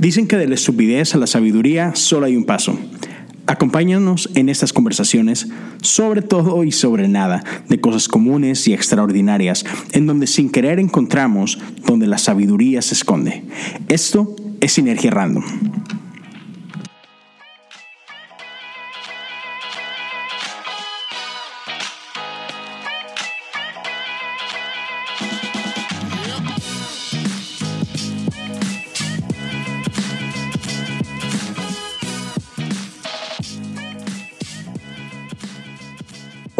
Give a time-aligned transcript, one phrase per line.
[0.00, 2.78] Dicen que de la estupidez a la sabiduría solo hay un paso.
[3.46, 5.48] Acompáñanos en estas conversaciones
[5.82, 11.58] sobre todo y sobre nada, de cosas comunes y extraordinarias, en donde sin querer encontramos
[11.84, 13.44] donde la sabiduría se esconde.
[13.88, 15.44] Esto es Sinergia Random.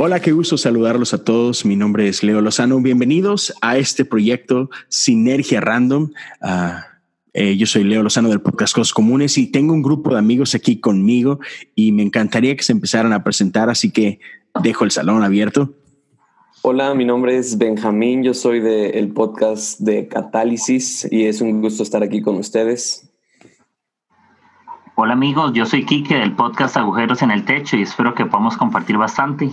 [0.03, 1.67] Hola, qué gusto saludarlos a todos.
[1.67, 2.81] Mi nombre es Leo Lozano.
[2.81, 6.09] Bienvenidos a este proyecto Sinergia Random.
[6.41, 6.87] Ah,
[7.35, 10.55] eh, yo soy Leo Lozano del podcast Cosas Comunes y tengo un grupo de amigos
[10.55, 11.39] aquí conmigo
[11.75, 14.21] y me encantaría que se empezaran a presentar, así que
[14.63, 15.75] dejo el salón abierto.
[16.63, 21.83] Hola, mi nombre es Benjamín, yo soy del podcast de Catálisis y es un gusto
[21.83, 23.07] estar aquí con ustedes.
[24.95, 28.57] Hola amigos, yo soy Kike del podcast Agujeros en el Techo y espero que podamos
[28.57, 29.51] compartir bastante.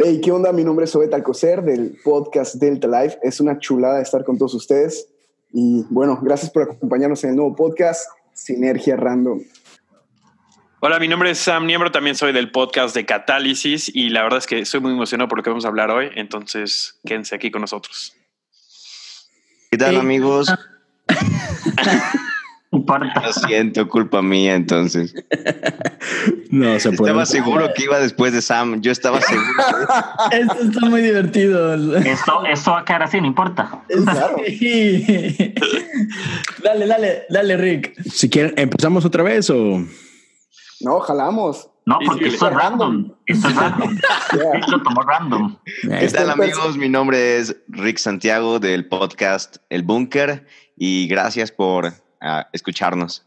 [0.00, 0.52] Hey, ¿qué onda?
[0.52, 3.18] Mi nombre es Obed Alcocer del podcast Delta Life.
[3.20, 5.08] Es una chulada estar con todos ustedes.
[5.52, 9.42] Y bueno, gracias por acompañarnos en el nuevo podcast Sinergia Random.
[10.78, 14.38] Hola, mi nombre es Sam Niembro, también soy del podcast de Catálisis y la verdad
[14.38, 17.50] es que estoy muy emocionado por lo que vamos a hablar hoy, entonces quédense aquí
[17.50, 18.14] con nosotros.
[19.72, 20.54] ¿Qué tal amigos?
[22.70, 25.14] Lo siento, culpa mía entonces.
[26.50, 27.12] no se puede.
[27.12, 28.82] Estaba seguro que iba después de Sam.
[28.82, 29.48] Yo estaba seguro.
[30.30, 31.74] Esto está muy divertido.
[31.96, 33.82] Esto, esto va a quedar así, no importa.
[36.62, 38.02] dale, dale, dale, Rick.
[38.02, 39.82] Si quieren, ¿empezamos otra vez o...?
[40.80, 41.70] No, jalamos.
[41.86, 43.14] No, porque esto es random.
[43.24, 43.98] Esto es random.
[44.60, 45.56] Esto tomó random.
[45.82, 46.76] ¿Qué tal, amigos?
[46.76, 53.24] Mi nombre es Rick Santiago del podcast El Búnker y gracias por a escucharnos.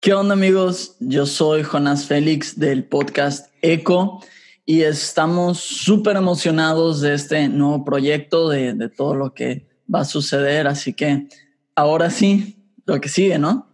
[0.00, 0.96] ¿Qué onda amigos?
[1.00, 4.22] Yo soy Jonas Félix del podcast Eco
[4.64, 10.04] y estamos súper emocionados de este nuevo proyecto, de, de, todo lo que va a
[10.04, 10.66] suceder.
[10.66, 11.28] Así que
[11.74, 13.66] ahora sí, lo que sigue, ¿no?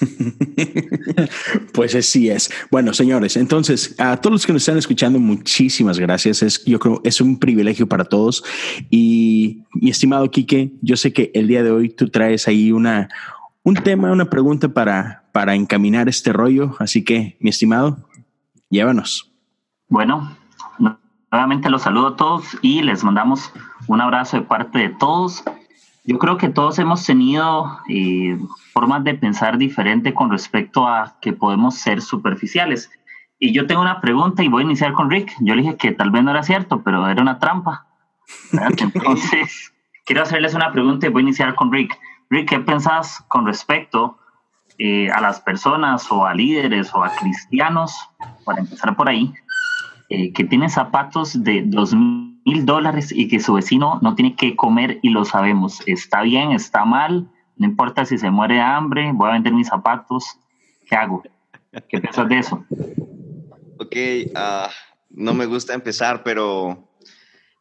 [1.72, 2.50] pues así es.
[2.70, 6.42] Bueno, señores, entonces a todos los que nos están escuchando, muchísimas gracias.
[6.42, 8.42] Es, yo creo es un privilegio para todos.
[8.90, 13.08] Y mi estimado Quique, yo sé que el día de hoy tú traes ahí una,
[13.68, 16.74] un tema, una pregunta para, para encaminar este rollo.
[16.78, 17.98] Así que, mi estimado,
[18.70, 19.30] llévanos.
[19.88, 20.36] Bueno,
[21.30, 23.52] nuevamente los saludo a todos y les mandamos
[23.86, 25.44] un abrazo de parte de todos.
[26.04, 28.38] Yo creo que todos hemos tenido eh,
[28.72, 32.90] formas de pensar diferente con respecto a que podemos ser superficiales.
[33.38, 35.34] Y yo tengo una pregunta y voy a iniciar con Rick.
[35.40, 37.86] Yo le dije que tal vez no era cierto, pero era una trampa.
[38.78, 39.74] Entonces,
[40.06, 41.98] quiero hacerles una pregunta y voy a iniciar con Rick.
[42.30, 44.18] Rick, ¿qué pensás con respecto
[44.78, 47.92] eh, a las personas o a líderes o a cristianos,
[48.44, 49.32] para empezar por ahí,
[50.08, 54.56] eh, que tienen zapatos de dos mil dólares y que su vecino no tiene que
[54.56, 55.82] comer y lo sabemos?
[55.86, 56.52] ¿Está bien?
[56.52, 57.28] ¿Está mal?
[57.56, 60.38] No importa si se muere de hambre, voy a vender mis zapatos.
[60.88, 61.22] ¿Qué hago?
[61.88, 62.64] ¿Qué piensas de eso?
[63.78, 63.96] Ok,
[64.34, 64.70] uh,
[65.10, 66.88] no me gusta empezar, pero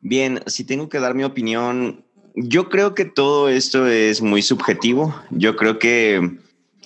[0.01, 2.05] bien, si tengo que dar mi opinión,
[2.39, 5.13] yo creo que todo esto es muy subjetivo.
[5.31, 6.37] Yo creo que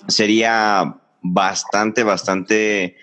[0.08, 2.96] sería bastante, bastante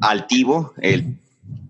[0.00, 1.18] altivo el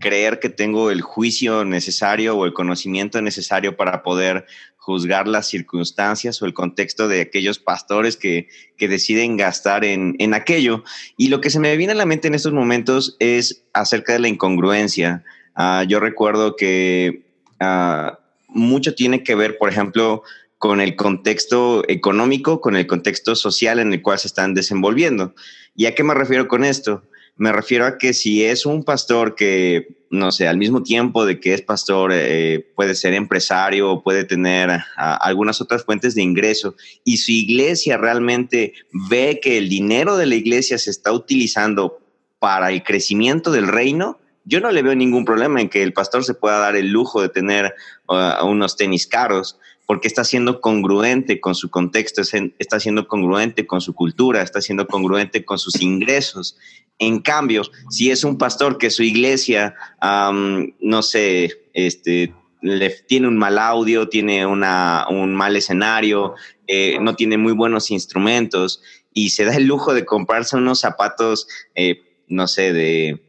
[0.00, 4.44] creer que tengo el juicio necesario o el conocimiento necesario para poder
[4.76, 10.82] juzgar las circunstancias o el contexto de aquellos pastores que, deciden gastar en, aquello.
[11.16, 14.18] Y lo que se me viene a la mente en estos momentos es acerca de
[14.18, 15.22] la incongruencia.
[15.54, 17.22] Ah, yo recuerdo que
[17.60, 18.18] ah,
[18.56, 20.22] mucho tiene que ver, por ejemplo,
[20.58, 25.34] con el contexto económico, con el contexto social en el cual se están desenvolviendo.
[25.74, 27.02] ¿Y a qué me refiero con esto?
[27.36, 31.38] Me refiero a que si es un pastor que, no sé, al mismo tiempo de
[31.38, 36.74] que es pastor, eh, puede ser empresario o puede tener algunas otras fuentes de ingreso
[37.04, 38.72] y su iglesia realmente
[39.10, 42.00] ve que el dinero de la iglesia se está utilizando
[42.38, 46.24] para el crecimiento del reino, yo no le veo ningún problema en que el pastor
[46.24, 47.74] se pueda dar el lujo de tener
[48.08, 52.22] uh, unos tenis caros, porque está siendo congruente con su contexto,
[52.58, 56.56] está siendo congruente con su cultura, está siendo congruente con sus ingresos.
[56.98, 63.36] En cambio, si es un pastor que su iglesia, no sé, este, le, tiene un
[63.36, 66.34] mal audio, tiene una, un mal escenario,
[66.66, 68.82] eh, no tiene muy buenos instrumentos
[69.12, 73.25] y se da el lujo de comprarse unos zapatos, eh, no sé, de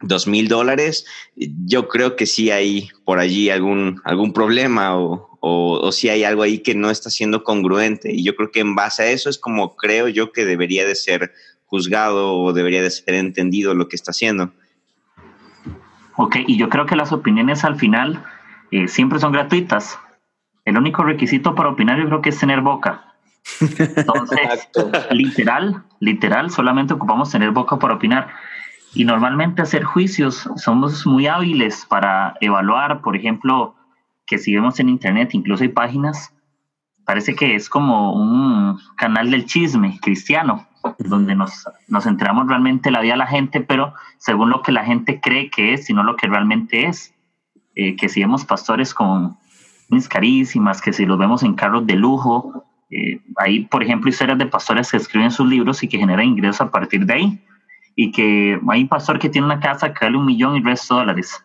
[0.00, 1.06] dos mil dólares,
[1.36, 6.24] yo creo que sí hay por allí algún, algún problema o, o, o si hay
[6.24, 8.12] algo ahí que no está siendo congruente.
[8.12, 10.94] Y yo creo que en base a eso es como creo yo que debería de
[10.94, 11.32] ser
[11.66, 14.52] juzgado o debería de ser entendido lo que está haciendo.
[16.16, 18.24] Ok, y yo creo que las opiniones al final
[18.70, 19.98] eh, siempre son gratuitas.
[20.64, 23.14] El único requisito para opinar yo creo que es tener boca.
[23.60, 24.68] Entonces,
[25.10, 28.28] literal, literal, solamente ocupamos tener boca para opinar.
[28.96, 33.74] Y normalmente hacer juicios somos muy hábiles para evaluar, por ejemplo,
[34.26, 36.32] que si vemos en internet, incluso hay páginas,
[37.04, 40.66] parece que es como un canal del chisme cristiano,
[40.98, 44.86] donde nos, nos enteramos realmente la vida de la gente, pero según lo que la
[44.86, 47.12] gente cree que es, sino lo que realmente es.
[47.74, 49.36] Eh, que si vemos pastores con
[49.90, 54.38] mis carísimas, que si los vemos en carros de lujo, eh, hay, por ejemplo, historias
[54.38, 57.45] de pastores que escriben sus libros y que generan ingresos a partir de ahí.
[57.96, 60.94] Y que hay un pastor que tiene una casa que vale un millón y resto
[60.94, 61.44] de dólares.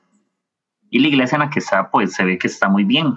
[0.92, 3.16] Y la iglesia en la que está, pues se ve que está muy bien.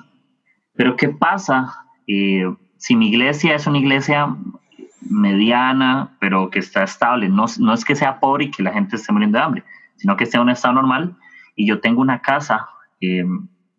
[0.75, 2.44] Pero ¿qué pasa eh,
[2.78, 4.34] si mi iglesia es una iglesia
[5.02, 7.28] mediana, pero que está estable?
[7.28, 9.64] No, no es que sea pobre y que la gente esté muriendo de hambre,
[9.96, 11.16] sino que esté en un estado normal
[11.56, 12.69] y yo tengo una casa
[13.00, 13.25] eh,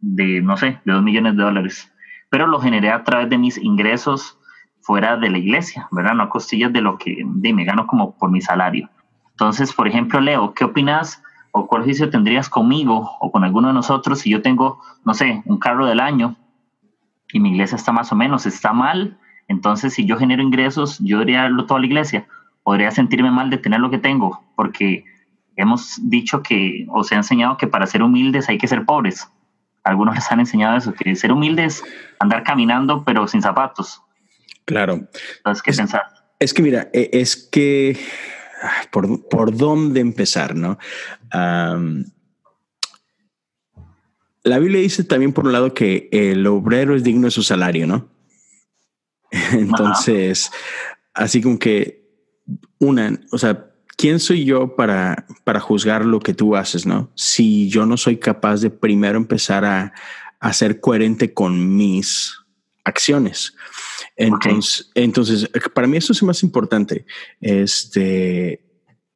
[0.02, 1.92] de, no sé, de dos millones de dólares,
[2.30, 4.40] pero lo generé a través de mis ingresos
[4.82, 6.14] fuera de la iglesia, ¿verdad?
[6.14, 8.90] No a costillas de lo que de, me gano como por mi salario.
[9.36, 11.22] Entonces, por ejemplo, Leo, ¿qué opinas
[11.52, 15.44] o cuál juicio tendrías conmigo o con alguno de nosotros si yo tengo, no sé,
[15.46, 16.38] un carro del año
[17.34, 19.18] y mi iglesia está más o menos, está mal?
[19.50, 22.28] Entonces, si yo genero ingresos, yo debería darlo toda la iglesia.
[22.64, 25.04] Podría sentirme mal de tener lo que tengo, porque
[25.58, 29.30] hemos dicho que, o se ha enseñado que para ser humildes hay que ser pobres.
[29.84, 31.84] Algunos les han enseñado eso, que ser humildes,
[32.20, 34.02] andar caminando pero sin zapatos.
[34.64, 35.08] Claro.
[35.38, 36.04] Entonces, ¿qué es, pensar?
[36.40, 38.00] Es que mira, e, es que
[38.92, 40.78] por, por dónde empezar, ¿no?
[41.34, 42.06] Um,
[44.44, 47.88] la Biblia dice también por un lado que el obrero es digno de su salario,
[47.88, 48.08] ¿no?
[49.52, 50.52] Entonces,
[51.14, 51.26] Ajá.
[51.26, 52.06] así como que
[52.80, 57.12] una, o sea, ¿quién soy yo para, para juzgar lo que tú haces, no?
[57.16, 59.94] Si yo no soy capaz de primero empezar a,
[60.40, 62.45] a ser coherente con mis
[62.86, 63.54] acciones.
[64.16, 65.04] Entonces, okay.
[65.04, 67.06] entonces, para mí eso es más importante.
[67.42, 68.62] Este,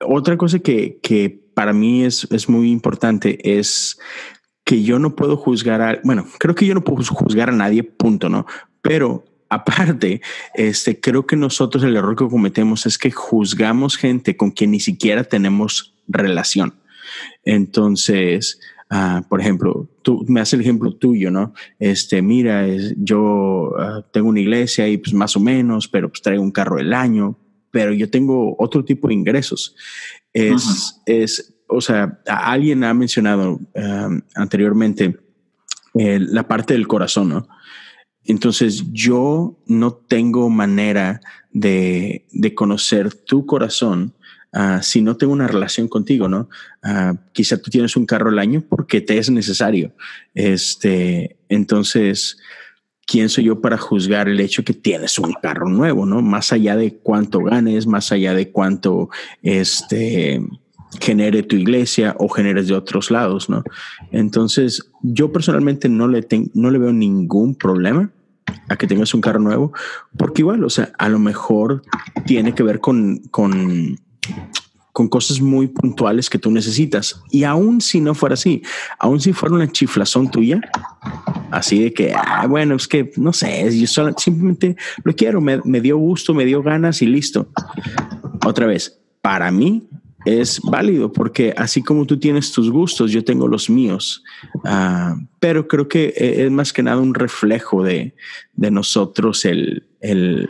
[0.02, 3.98] otra cosa que, que para mí es, es muy importante es
[4.66, 7.84] que yo no puedo juzgar a, bueno, creo que yo no puedo juzgar a nadie,
[7.84, 8.46] punto, ¿no?
[8.82, 10.22] Pero aparte,
[10.54, 14.80] este, creo que nosotros el error que cometemos es que juzgamos gente con quien ni
[14.80, 16.76] siquiera tenemos relación.
[17.44, 18.60] Entonces,
[18.92, 21.54] uh, por ejemplo, tú me haces el ejemplo tuyo, ¿no?
[21.78, 26.24] Este, mira, es, yo uh, tengo una iglesia y pues más o menos, pero pues
[26.24, 27.38] traigo un carro del año,
[27.70, 29.76] pero yo tengo otro tipo de ingresos.
[30.34, 31.02] Es, uh -huh.
[31.06, 35.16] es o sea, alguien ha mencionado um, anteriormente
[35.94, 37.48] eh, la parte del corazón, ¿no?
[38.24, 41.22] Entonces yo no tengo manera
[41.52, 44.16] de, de conocer tu corazón
[44.54, 46.50] uh, si no tengo una relación contigo, ¿no?
[46.84, 49.94] Uh, quizá tú tienes un carro al año porque te es necesario.
[50.34, 52.38] Este, entonces,
[53.06, 56.22] ¿quién soy yo para juzgar el hecho que tienes un carro nuevo, ¿no?
[56.22, 59.10] Más allá de cuánto ganes, más allá de cuánto,
[59.42, 60.42] este,
[61.00, 63.64] genere tu iglesia o generes de otros lados, ¿no?
[64.12, 68.12] Entonces, yo personalmente no le, no le veo ningún problema
[68.68, 69.74] a que tengas un carro nuevo,
[70.18, 71.84] porque igual, o sea, a lo mejor
[72.26, 73.22] tiene que ver con,
[74.92, 77.22] con cosas muy puntuales que tú necesitas.
[77.32, 78.62] Y aún si no fuera así,
[78.98, 80.60] aún si fuera una chiflazón tuya,
[81.52, 85.62] así de que, ah, bueno, es que no sé, yo solo, simplemente lo quiero, me,
[85.64, 87.48] me dio gusto, me dio ganas y listo.
[88.46, 89.88] Otra vez, para mí,
[90.26, 94.24] es válido porque así como tú tienes tus gustos, yo tengo los míos.
[94.54, 98.16] Uh, pero creo que es más que nada un reflejo de,
[98.54, 100.50] de nosotros el, el,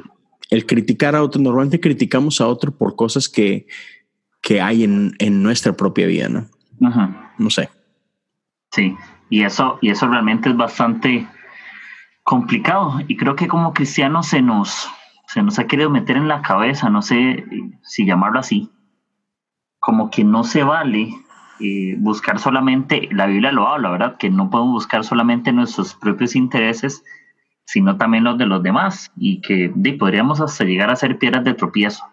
[0.49, 1.41] el, criticar a otro.
[1.41, 3.67] Normalmente criticamos a otro por cosas que,
[4.41, 6.45] que hay en, en nuestra propia vida, ¿no?
[7.37, 7.69] No sé.
[8.71, 8.95] Sí,
[9.29, 11.27] y eso, y eso realmente es bastante
[12.23, 12.99] complicado.
[13.07, 14.89] Y creo que como cristianos se nos,
[15.27, 17.45] se nos ha querido meter en la cabeza, no sé
[17.83, 18.71] si llamarlo así,
[19.79, 21.09] como que no se vale
[21.59, 24.17] eh, buscar solamente, la Biblia lo habla, ¿verdad?
[24.17, 27.03] Que no podemos buscar solamente nuestros propios intereses,
[27.71, 31.43] sino también los de los demás y que de, podríamos hasta llegar a ser piedras
[31.43, 32.03] de tropiezo.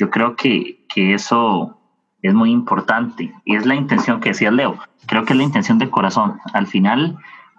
[0.00, 1.78] Yo creo que, que eso
[2.22, 4.76] es muy importante y es la intención que decía Leo.
[5.06, 6.40] Creo que es la intención del corazón.
[6.52, 7.16] Al final,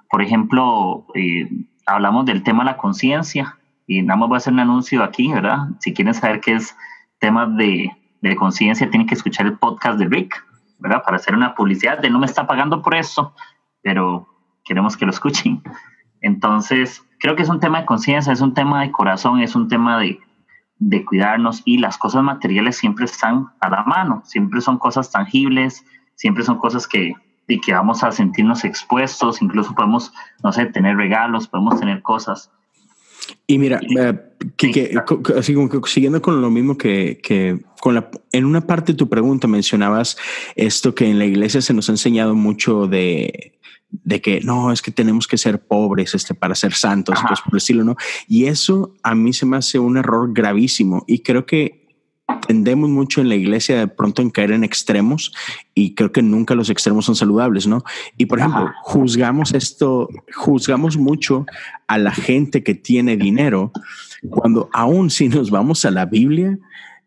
[0.09, 1.49] por ejemplo, eh,
[1.85, 3.57] hablamos del tema de la conciencia
[3.87, 5.69] y nada más voy a hacer un anuncio aquí, ¿verdad?
[5.79, 6.75] Si quieren saber qué es
[7.19, 10.35] temas de, de conciencia, tienen que escuchar el podcast de Rick.
[10.79, 11.01] ¿verdad?
[11.01, 13.33] Para hacer una publicidad, de no me está pagando por eso,
[13.81, 14.27] pero
[14.65, 15.63] queremos que lo escuchen.
[16.25, 19.67] Entonces, creo que es un tema de conciencia, es un tema de corazón, es un
[19.67, 20.19] tema de,
[20.79, 25.83] de cuidarnos y las cosas materiales siempre están a la mano, siempre son cosas tangibles,
[26.15, 27.13] siempre son cosas que,
[27.47, 30.11] y que vamos a sentirnos expuestos, incluso podemos,
[30.43, 32.51] no sé, tener regalos, podemos tener cosas.
[33.47, 34.19] Y mira, eh,
[34.57, 34.99] que,
[35.37, 38.97] así como que siguiendo con lo mismo que, que con la, en una parte de
[38.97, 40.17] tu pregunta mencionabas
[40.55, 43.53] esto que en la iglesia se nos ha enseñado mucho de,
[44.03, 47.53] de que no, es que tenemos que ser pobres este, para ser santos, pues por
[47.53, 47.95] decirlo, ¿no?
[48.27, 51.85] Y eso a mí se me hace un error gravísimo y creo que
[52.47, 55.31] tendemos mucho en la iglesia de pronto en caer en extremos
[55.73, 57.83] y creo que nunca los extremos son saludables, ¿no?
[58.17, 61.45] Y por ejemplo, juzgamos esto, juzgamos mucho
[61.87, 63.71] a la gente que tiene dinero
[64.29, 66.57] cuando aún si nos vamos a la Biblia,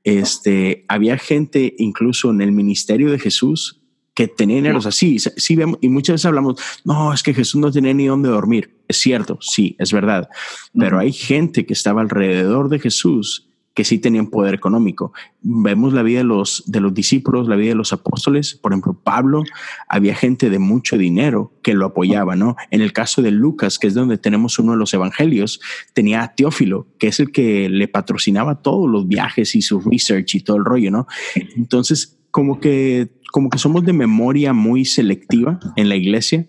[0.04, 3.80] este, había gente incluso en el ministerio de Jesús
[4.18, 7.70] que tenía dinero así, sí vemos, y muchas veces hablamos, no, es que Jesús no
[7.70, 8.76] tenía ni dónde dormir.
[8.88, 10.28] Es cierto, sí, es verdad,
[10.76, 15.12] pero hay gente que estaba alrededor de Jesús que sí tenían poder económico.
[15.40, 18.56] Vemos la vida de los, de los discípulos, la vida de los apóstoles.
[18.56, 19.44] Por ejemplo, Pablo,
[19.88, 22.56] había gente de mucho dinero que lo apoyaba, ¿no?
[22.72, 25.60] En el caso de Lucas, que es donde tenemos uno de los evangelios,
[25.94, 30.34] tenía a Teófilo, que es el que le patrocinaba todos los viajes y su research
[30.34, 31.06] y todo el rollo, ¿no?
[31.36, 36.46] Entonces, como que como que somos de memoria muy selectiva en la iglesia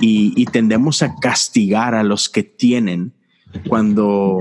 [0.00, 3.12] y, y tendemos a castigar a los que tienen
[3.68, 4.38] cuando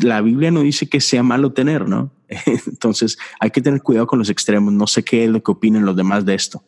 [0.00, 2.10] la Biblia no dice que sea malo tener, ¿no?
[2.66, 4.72] Entonces hay que tener cuidado con los extremos.
[4.72, 6.62] No sé qué es lo que opinen los demás de esto.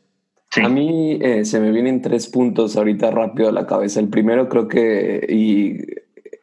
[0.62, 4.00] A mí eh, se me vienen tres puntos ahorita rápido a la cabeza.
[4.00, 5.76] El primero creo que, y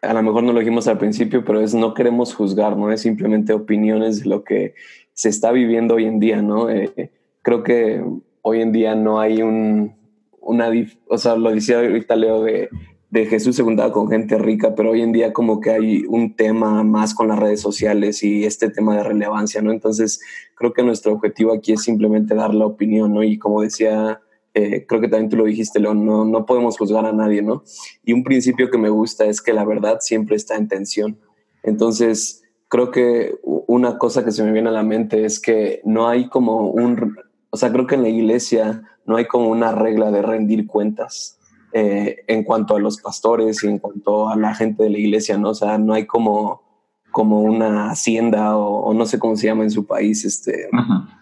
[0.01, 3.01] a lo mejor no lo dijimos al principio, pero es no queremos juzgar, no es
[3.01, 4.75] simplemente opiniones de lo que
[5.15, 6.69] se está viviendo hoy en día, ¿no?
[6.69, 8.05] Eh, creo que
[8.43, 9.95] hoy en día no hay un,
[10.39, 10.69] una,
[11.07, 12.69] o sea, lo decía ahorita Leo de
[13.15, 16.83] de Jesús se con gente rica, pero hoy en día como que hay un tema
[16.83, 19.71] más con las redes sociales y este tema de relevancia, ¿no?
[19.71, 20.19] Entonces
[20.53, 23.23] creo que nuestro objetivo aquí es simplemente dar la opinión, ¿no?
[23.23, 24.19] Y como decía,
[24.53, 27.63] eh, creo que también tú lo dijiste, León, no, no podemos juzgar a nadie, ¿no?
[28.03, 31.17] Y un principio que me gusta es que la verdad siempre está en tensión.
[31.63, 32.43] Entonces
[32.75, 36.27] creo que una cosa que se me viene a la mente es que no hay
[36.27, 37.15] como un,
[37.49, 41.39] o sea, creo que en la iglesia no hay como una regla de rendir cuentas
[41.71, 45.37] eh, en cuanto a los pastores y en cuanto a la gente de la iglesia,
[45.37, 45.51] ¿no?
[45.51, 46.63] O sea, no hay como,
[47.11, 50.67] como una hacienda o, no sé cómo se llama en su país, este,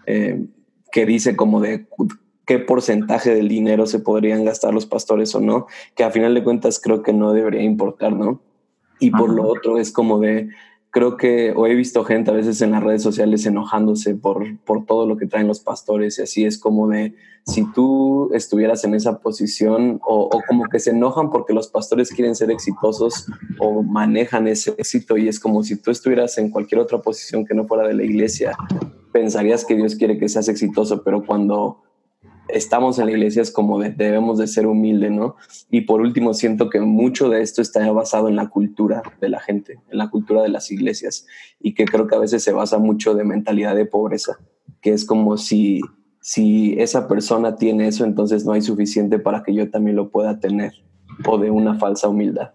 [0.08, 0.44] eh,
[0.92, 1.86] que dice como de
[2.48, 6.44] qué porcentaje del dinero se podrían gastar los pastores o no, que a final de
[6.44, 8.42] cuentas creo que no debería importar, ¿no?
[9.00, 10.50] Y por lo otro es como de,
[10.94, 14.86] creo que, o he visto gente a veces en las redes sociales enojándose por, por
[14.86, 17.16] todo lo que traen los pastores y así es como de,
[17.48, 22.12] si tú estuvieras en esa posición o, o, como que se enojan porque los pastores
[22.12, 23.26] quieren ser exitosos
[23.58, 27.56] o manejan ese éxito y es como si tú estuvieras en cualquier otra posición que
[27.56, 28.56] no fuera de la iglesia,
[29.12, 31.82] pensarías que Dios quiere que seas exitoso, pero cuando
[32.54, 35.36] estamos en la iglesia es como debemos de ser humildes, ¿no?
[35.70, 39.40] Y por último, siento que mucho de esto está basado en la cultura de la
[39.40, 41.26] gente, en la cultura de las iglesias,
[41.60, 44.38] y que creo que a veces se basa mucho de mentalidad de pobreza,
[44.82, 45.82] que es como si,
[46.22, 50.40] si esa persona tiene eso, entonces no hay suficiente para que yo también lo pueda
[50.40, 50.74] tener,
[51.26, 52.52] o de una falsa humildad.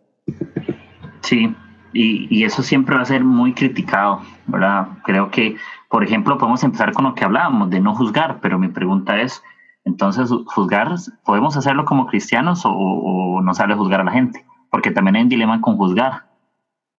[1.22, 1.54] Sí,
[1.92, 4.88] y, y eso siempre va a ser muy criticado, ¿verdad?
[5.04, 5.56] Creo que,
[5.90, 9.42] por ejemplo, podemos empezar con lo que hablábamos de no juzgar, pero mi pregunta es,
[9.88, 14.44] entonces, juzgar, ¿podemos hacerlo como cristianos o, no sale juzgar a la gente?
[14.70, 16.26] Porque también hay un dilema con juzgar,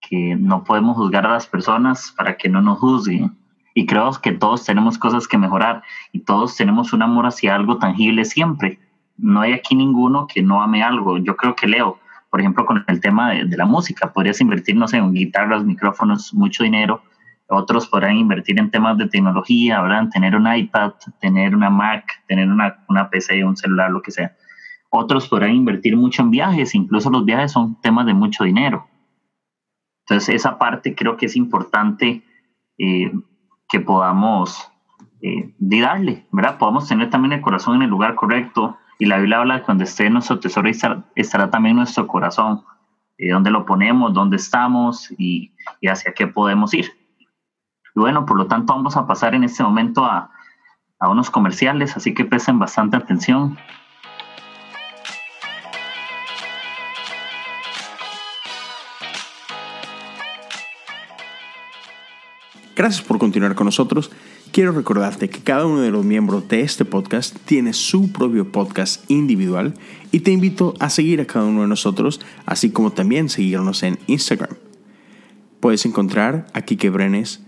[0.01, 3.37] que no podemos juzgar a las personas para que no nos juzguen.
[3.75, 7.77] Y creo que todos tenemos cosas que mejorar y todos tenemos un amor hacia algo
[7.77, 8.79] tangible siempre.
[9.17, 11.19] No hay aquí ninguno que no ame algo.
[11.19, 11.99] Yo creo que Leo,
[12.31, 15.63] por ejemplo, con el tema de, de la música, podrías invertir, no sé, en guitarras,
[15.63, 17.03] micrófonos, mucho dinero,
[17.49, 20.09] otros podrán invertir en temas de tecnología, ¿verdad?
[20.09, 24.35] Tener un iPad, tener una Mac, tener una, una PC, un celular, lo que sea.
[24.91, 28.87] Otros podrán invertir mucho en viajes, incluso los viajes son temas de mucho dinero.
[30.05, 32.23] Entonces, esa parte creo que es importante
[32.77, 33.11] eh,
[33.67, 34.71] que podamos
[35.21, 36.59] eh, darle, ¿verdad?
[36.59, 38.77] Podamos tener también el corazón en el lugar correcto.
[38.99, 42.61] Y la Biblia habla de donde esté nuestro tesoro estará, también nuestro corazón.
[43.17, 45.51] Eh, dónde lo ponemos, dónde estamos y
[45.81, 46.98] hacia qué podemos ir
[47.99, 50.31] bueno, por lo tanto vamos a pasar en este momento a,
[50.99, 53.57] a unos comerciales, así que presten bastante atención.
[62.79, 64.09] Gracias por continuar con nosotros.
[64.53, 69.03] quiero recordarte que cada uno de los miembros de este podcast tiene su propio podcast
[69.11, 69.73] individual
[70.13, 73.99] y te invito a seguir a cada uno de nosotros, así como también seguirnos en
[74.07, 74.55] Instagram.
[75.59, 77.45] Puedes encontrar a Kike Brenes,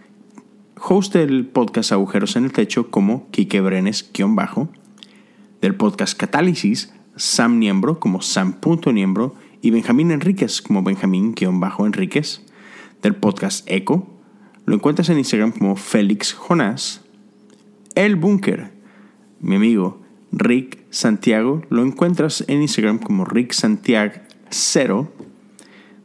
[0.82, 4.70] host del podcast Agujeros en el Techo, como Kike Brenes-bajo,
[5.62, 12.42] del podcast Catálisis, Sam Niembro como Sam.niembro y Benjamín Enríquez como Benjamín-Enríquez,
[13.02, 14.08] del podcast Eco,
[14.66, 17.02] lo encuentras en Instagram como Félix Jonás.
[17.96, 18.72] El Búnker,
[19.40, 24.14] mi amigo Rick Santiago, lo encuentras en Instagram como Rick Santiago
[24.50, 25.12] 0.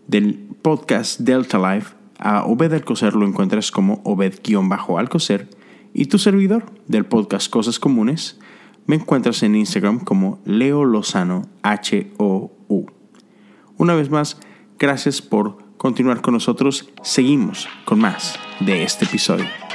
[0.07, 5.49] Del podcast Delta Life, a Obed Alcocer lo encuentras como Obed-Alcocer.
[5.93, 8.39] Y tu servidor del podcast Cosas Comunes,
[8.87, 12.87] me encuentras en Instagram como Leo Lozano H-O-U.
[13.79, 14.39] Una vez más,
[14.79, 16.91] gracias por continuar con nosotros.
[17.03, 19.66] Seguimos con más de este episodio.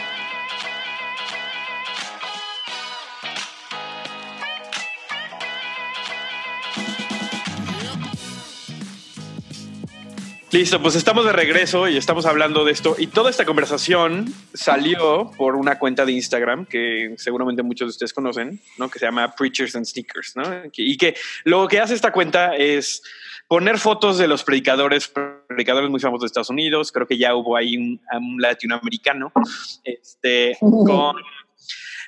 [10.51, 12.96] Listo, pues estamos de regreso y estamos hablando de esto.
[12.98, 18.13] Y toda esta conversación salió por una cuenta de Instagram que seguramente muchos de ustedes
[18.13, 18.89] conocen, ¿no?
[18.89, 20.43] Que se llama Preachers and Sneakers, ¿no?
[20.75, 21.15] Y que
[21.46, 23.01] lo que hace esta cuenta es
[23.48, 25.08] poner fotos de los predicadores,
[25.48, 26.91] predicadores muy famosos de Estados Unidos.
[26.91, 28.01] Creo que ya hubo ahí un,
[28.38, 29.31] latinoamericano,
[29.86, 31.15] este, con,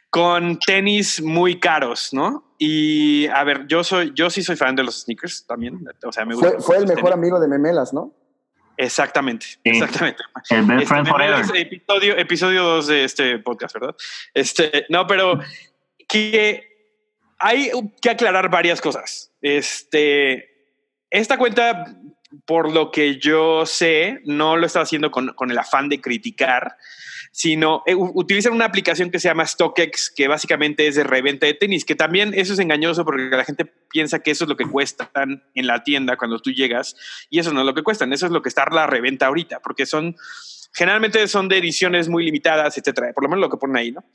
[0.09, 2.55] con tenis muy caros, ¿no?
[2.57, 5.79] Y a ver, yo soy, yo sí soy fan de los sneakers también.
[6.05, 6.59] O sea, me gusta.
[6.59, 8.13] Fue, el mejor amigo de Memelas, ¿no?
[8.77, 10.23] Exactamente, exactamente.
[10.49, 11.57] El best friend este, forever.
[11.57, 13.95] Episodio, episodio 2 de este podcast, ¿verdad?
[14.33, 15.39] Este, no, pero
[16.07, 16.63] que
[17.39, 19.31] hay que aclarar varias cosas.
[19.41, 20.49] Este,
[21.09, 21.95] esta cuenta,
[22.45, 26.77] por lo que yo sé, no lo está haciendo con, con el afán de criticar,
[27.35, 31.55] sino eh, utilizan una aplicación que se llama StockX, que básicamente es de reventa de
[31.55, 34.69] tenis, que también eso es engañoso porque la gente piensa que eso es lo que
[34.69, 36.95] cuestan en la tienda cuando tú llegas,
[37.31, 39.61] y eso no es lo que cuestan, eso es lo que está la reventa ahorita,
[39.61, 40.15] porque son,
[40.75, 44.05] generalmente son de ediciones muy limitadas, etcétera, por lo menos lo que ponen ahí, ¿no?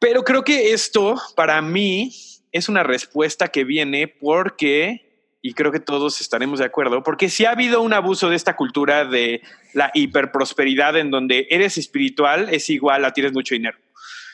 [0.00, 2.12] Pero creo que esto, para mí,
[2.50, 5.09] es una respuesta que viene porque
[5.42, 8.56] y creo que todos estaremos de acuerdo, porque si ha habido un abuso de esta
[8.56, 13.78] cultura de la hiperprosperidad en donde eres espiritual es igual a tienes mucho dinero.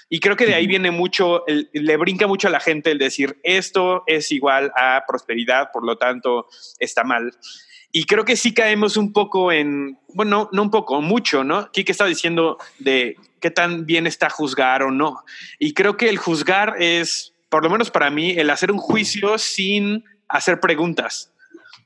[0.09, 3.39] Y creo que de ahí viene mucho, le brinca mucho a la gente el decir
[3.43, 6.47] esto es igual a prosperidad, por lo tanto
[6.79, 7.33] está mal.
[7.91, 11.71] Y creo que sí caemos un poco en, bueno, no un poco, mucho, ¿no?
[11.73, 15.25] Kike está diciendo de qué tan bien está juzgar o no.
[15.59, 19.39] Y creo que el juzgar es, por lo menos para mí, el hacer un juicio
[19.39, 21.33] sin hacer preguntas,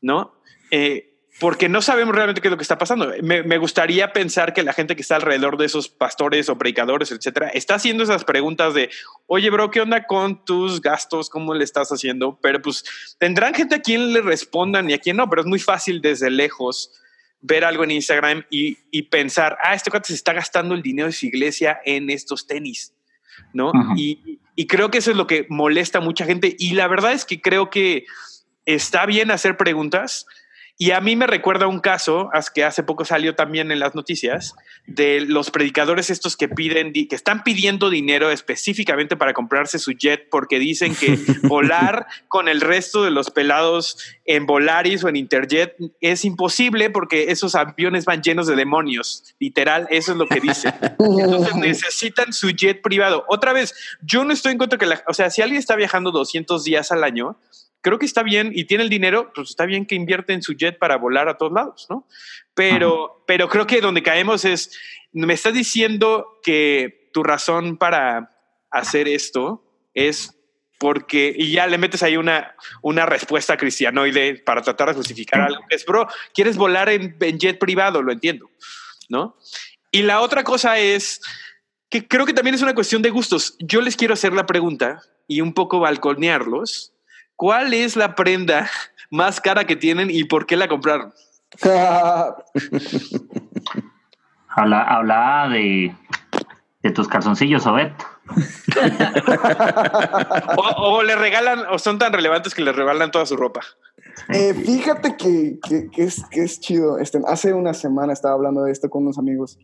[0.00, 0.34] ¿no?
[0.70, 3.12] Eh, porque no sabemos realmente qué es lo que está pasando.
[3.22, 7.48] Me, gustaría pensar que la gente que está alrededor de esos pastores o predicadores, etcétera,
[7.48, 8.90] está haciendo esas preguntas de,
[9.26, 11.30] oye, bro, ¿qué onda con tus gastos?
[11.30, 12.38] ¿Cómo le estás haciendo?
[12.42, 12.84] Pero pues
[13.18, 16.30] tendrán gente a quien le respondan y a quien no, pero es muy fácil desde
[16.30, 16.92] lejos
[17.40, 21.12] ver algo en Instagram y, pensar, ah, este cuate se está gastando el dinero de
[21.12, 22.94] su iglesia en estos tenis,
[23.52, 23.72] ¿no?
[23.96, 26.54] y, y creo que eso es lo que molesta a mucha gente.
[26.58, 28.04] Y la verdad es que creo que
[28.66, 30.26] está bien hacer preguntas.
[30.82, 34.54] Y a mí me recuerda un caso que hace poco salió también en las noticias
[34.86, 40.30] de los predicadores estos que piden, que están pidiendo dinero específicamente para comprarse su jet
[40.30, 45.76] porque dicen que volar con el resto de los pelados en Volaris o en Interjet
[46.00, 49.34] es imposible porque esos aviones van llenos de demonios.
[49.38, 50.72] Literal, eso es lo que dicen.
[50.98, 53.26] Entonces necesitan su jet privado.
[53.28, 56.10] Otra vez, yo no estoy en contra que la, o sea, si alguien está viajando
[56.10, 57.36] 200 días al año,
[57.80, 60.54] creo que está bien y tiene el dinero, pues está bien que invierte en su
[60.54, 62.06] jet para volar a todos lados, ¿no?
[62.54, 64.78] Pero, pero creo que donde caemos es,
[65.12, 68.36] me estás diciendo que tu razón para
[68.70, 69.64] hacer esto
[69.94, 70.36] es
[70.78, 75.62] porque, y ya le metes ahí una, una respuesta cristianoide para tratar de justificar algo
[75.68, 78.50] es, bro, quieres volar en, en jet privado, lo entiendo,
[79.08, 79.36] ¿no?
[79.92, 81.20] Y la otra cosa es
[81.90, 83.56] que creo que también es una cuestión de gustos.
[83.58, 86.94] Yo les quiero hacer la pregunta y un poco balconearlos
[87.40, 88.68] ¿Cuál es la prenda
[89.10, 91.14] más cara que tienen y por qué la compraron?
[94.48, 95.96] habla, de,
[96.82, 97.92] de tus calzoncillos, Obed.
[100.76, 103.62] o, le regalan, o son tan relevantes que le regalan toda su ropa.
[104.28, 105.58] Eh, fíjate que,
[105.96, 106.98] es, que, es, chido.
[106.98, 109.58] Este, hace una semana estaba hablando de esto con unos amigos.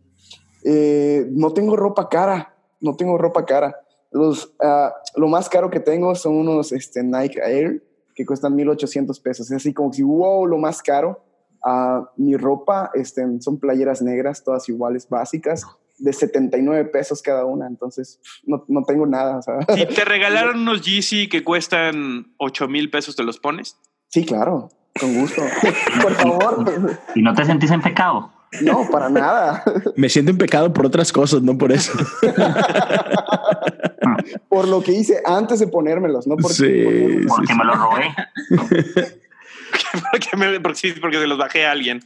[0.63, 3.75] Eh, no tengo ropa cara, no tengo ropa cara.
[4.11, 7.83] Los, ah, lo más caro que tengo son unos este, Nike Air
[8.15, 9.51] que cuestan 1800 pesos.
[9.51, 11.23] Es así como si, wow, lo más caro.
[11.63, 15.65] Uh, mi ropa este, son playeras negras, todas iguales, básicas.
[15.99, 19.37] de 79 pesos cada una, entonces no, no tengo nada.
[19.37, 19.59] O sea.
[19.75, 23.77] Si te regalaron unos Yeezy que cuestan 8 mil pesos, ¿te los pones?
[24.09, 25.41] Sí, claro, con gusto.
[26.01, 26.65] Por favor.
[27.15, 28.31] ¿Y no te sentís en pecado?
[28.61, 29.63] No, para nada.
[29.95, 31.91] Me siento en pecado por otras cosas, no por eso.
[34.49, 38.15] por lo que hice antes de ponérmelos, no porque, Sí, Porque me lo robé.
[40.11, 42.01] porque, me- porque, sí, porque se los bajé a alguien.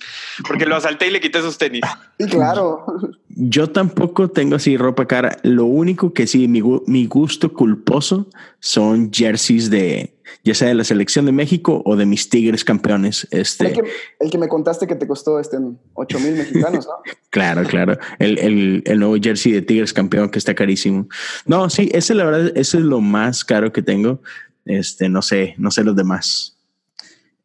[0.47, 1.81] Porque lo asalté y le quité sus tenis.
[2.19, 2.85] Sí, claro.
[3.29, 5.37] Yo tampoco tengo así ropa cara.
[5.43, 8.27] Lo único que sí, mi, mi gusto culposo
[8.59, 13.27] son jerseys de, ya sea de la selección de México o de mis Tigres campeones.
[13.31, 13.81] El Este, que,
[14.19, 15.57] el que me contaste que te costó este
[15.93, 16.93] 8 mil mexicanos, ¿no?
[17.29, 17.97] claro, claro.
[18.19, 21.07] El, el, el nuevo jersey de Tigres campeón que está carísimo.
[21.45, 24.21] No, sí, ese la verdad, ese es lo más caro que tengo.
[24.65, 26.57] Este, no sé, no sé los demás.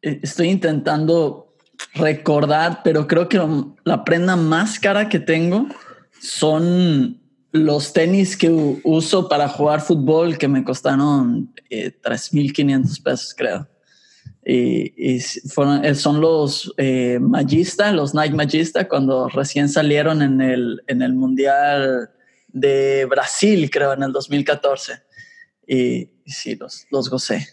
[0.01, 1.55] Eh, Estoy intentando
[1.93, 3.39] recordar, pero creo que
[3.83, 5.67] la prenda más cara que tengo
[6.19, 8.49] son los tenis que
[8.83, 13.67] uso para jugar fútbol que me costaron eh, 3.500 pesos, creo.
[14.49, 20.81] Y, fueron, eh, son los eh, Magista, los Nike Magista, cuando recién salieron en el,
[20.87, 22.11] en el Mundial
[22.47, 24.93] de Brasil, creo, en el 2014.
[25.67, 27.45] Y, y sí, los, los gocé.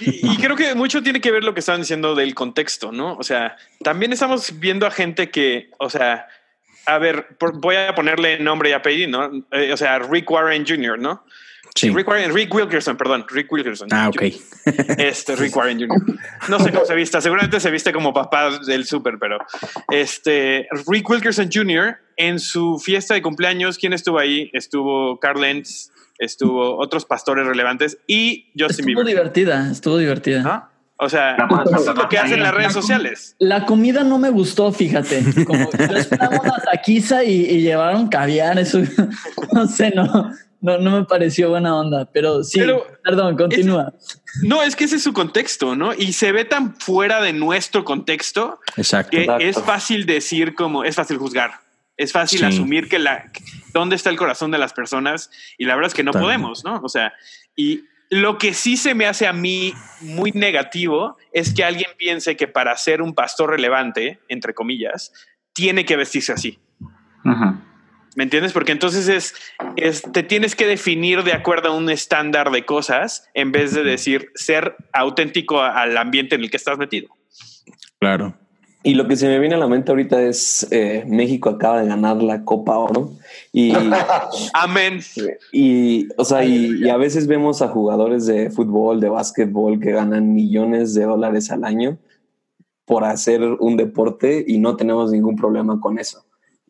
[0.00, 3.14] Y, y creo que mucho tiene que ver lo que estaban diciendo del contexto, ¿no?
[3.16, 6.26] O sea, también estamos viendo a gente que, o sea,
[6.86, 9.46] a ver, por- voy a ponerle nombre y apellido, ¿no?
[9.52, 11.24] Eh, o sea, Rick Warren Jr., ¿no?
[11.74, 11.88] Sí.
[11.90, 13.88] Rick Warren, Rick Wilkerson, perdón, Rick Wilkerson.
[13.92, 14.22] Ah, ok.
[14.98, 16.18] Este, Rick Warren Jr.
[16.48, 19.38] No sé cómo se vista, seguramente se viste como papá del súper, pero
[19.90, 21.98] este, Rick Wilkerson Jr.
[22.16, 24.50] en su fiesta de cumpleaños, ¿quién estuvo ahí?
[24.52, 25.90] Estuvo Carl Lentz,
[26.24, 29.06] estuvo otros pastores relevantes y Justin Estuvo Bieber.
[29.06, 30.70] divertida, estuvo divertida.
[30.96, 33.34] O sea, eso es lo que hacen las redes sociales.
[33.40, 35.24] La comida no me gustó, fíjate.
[35.44, 38.78] Como yo esperaba una taquiza y, y llevaron caviar, eso
[39.52, 40.30] no sé, no,
[40.60, 43.92] no, no me pareció buena onda, pero sí, Pero perdón, continúa.
[44.44, 45.92] No, es que ese es su contexto, ¿no?
[45.92, 49.10] Y se ve tan fuera de nuestro contexto Exacto.
[49.10, 49.44] que Exacto.
[49.44, 51.61] es fácil decir como, es fácil juzgar.
[52.02, 52.44] Es fácil Sí.
[52.46, 53.30] asumir que la,
[53.72, 56.80] dónde está el corazón de las personas y la verdad es que no podemos, ¿no?
[56.82, 57.12] O sea,
[57.56, 62.36] y lo que sí se me hace a mí muy negativo es que alguien piense
[62.36, 65.12] que para ser un pastor relevante, entre comillas,
[65.54, 66.58] tiene que vestirse así.
[68.14, 68.52] ¿Me entiendes?
[68.52, 69.34] Porque entonces es,
[69.76, 73.82] es- te tienes que definir de acuerdo a un estándar de cosas en vez de
[73.84, 77.08] decir ser auténtico al ambiente en el que estás metido.
[77.98, 78.36] Claro.
[78.84, 81.88] Y lo que se me viene a la mente ahorita es eh, México acaba de
[81.88, 83.12] ganar la Copa Oro
[83.52, 83.72] y,
[84.54, 85.00] Amén.
[85.52, 89.92] y o sea, y, y a veces vemos a jugadores de fútbol, de básquetbol que
[89.92, 91.98] ganan millones de dólares al año
[92.84, 96.24] por hacer un deporte y no tenemos ningún problema con eso.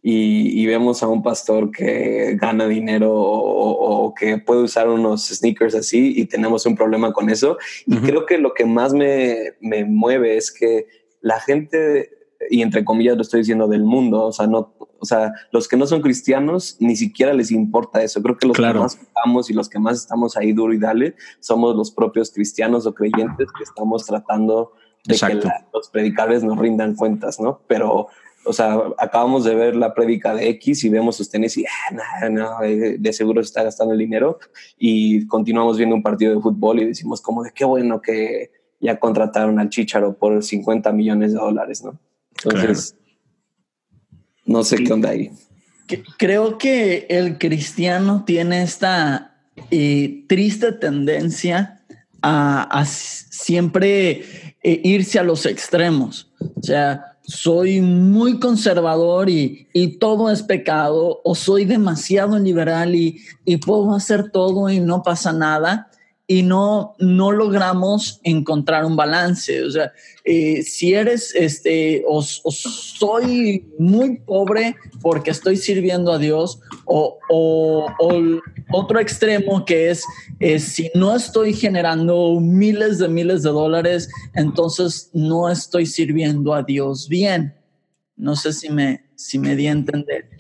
[0.04, 5.74] Y, y vemos a un pastor que gana dinero o, que puede usar unos sneakers
[5.74, 7.56] así y tenemos un problema con eso.
[7.86, 10.86] Y creo que lo que más me, me mueve es que
[11.22, 12.10] la gente,
[12.50, 15.76] y entre comillas lo estoy diciendo del mundo, o sea, no, o sea, los que
[15.76, 18.22] no son cristianos ni siquiera les importa eso.
[18.22, 18.74] Creo que los Claro.
[18.74, 22.30] que más jugamos y los que más estamos ahí duro y dale somos los propios
[22.30, 24.72] cristianos o creyentes que estamos tratando
[25.04, 25.40] de Exacto.
[25.40, 27.62] que la- los predicables nos rindan cuentas, ¿no?
[27.66, 28.06] Pero,
[28.44, 31.94] o sea, acabamos de ver la prédica de X y vemos sus tenis y, ah,
[32.28, 34.38] no, no, eh, de seguro se está gastando el dinero
[34.78, 38.50] y continuamos viendo un partido de fútbol y decimos como de qué bueno que
[38.82, 41.98] ya contrataron al Chicharo por 50 millones de dólares, ¿no?
[42.44, 42.96] Entonces,
[44.44, 45.30] no sé qué onda ahí.
[46.18, 49.36] Creo que el cristiano tiene esta
[49.70, 51.80] eh, triste tendencia
[52.22, 54.24] a, siempre
[54.62, 56.32] eh, irse a los extremos.
[56.40, 63.20] O sea, soy muy conservador y, y todo es pecado, o soy demasiado liberal y,
[63.44, 65.88] y puedo hacer todo y no pasa nada.
[66.32, 69.62] Y no, no logramos encontrar un balance.
[69.64, 69.92] O sea,
[70.24, 77.18] eh, si eres este, o, o soy muy pobre porque estoy sirviendo a Dios, o,
[77.28, 78.22] o- o
[78.72, 80.04] otro extremo que es,
[80.40, 86.62] es si no estoy generando miles de miles de dólares, entonces no estoy sirviendo a
[86.62, 87.54] Dios bien.
[88.16, 90.30] No sé si me, si me di a entender.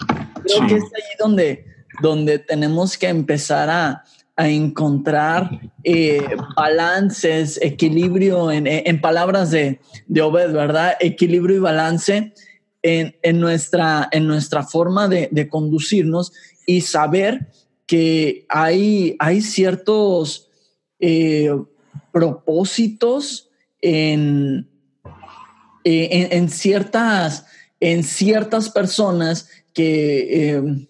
[0.44, 0.66] Creo Sí.
[0.68, 1.64] que es ahí donde,
[2.00, 4.04] donde tenemos que empezar a,
[4.36, 10.96] a encontrar eh, balances, equilibrio, en, en palabras de, de Obed, ¿verdad?
[11.00, 12.32] Equilibrio y balance
[12.82, 16.32] en, en nuestra, en nuestra forma de, de conducirnos
[16.66, 17.48] y saber
[17.86, 20.48] que hay, hay ciertos
[20.98, 21.50] eh,
[22.12, 24.68] propósitos en,
[25.84, 27.46] eh, en, en ciertas,
[27.80, 30.88] en ciertas personas que, eh,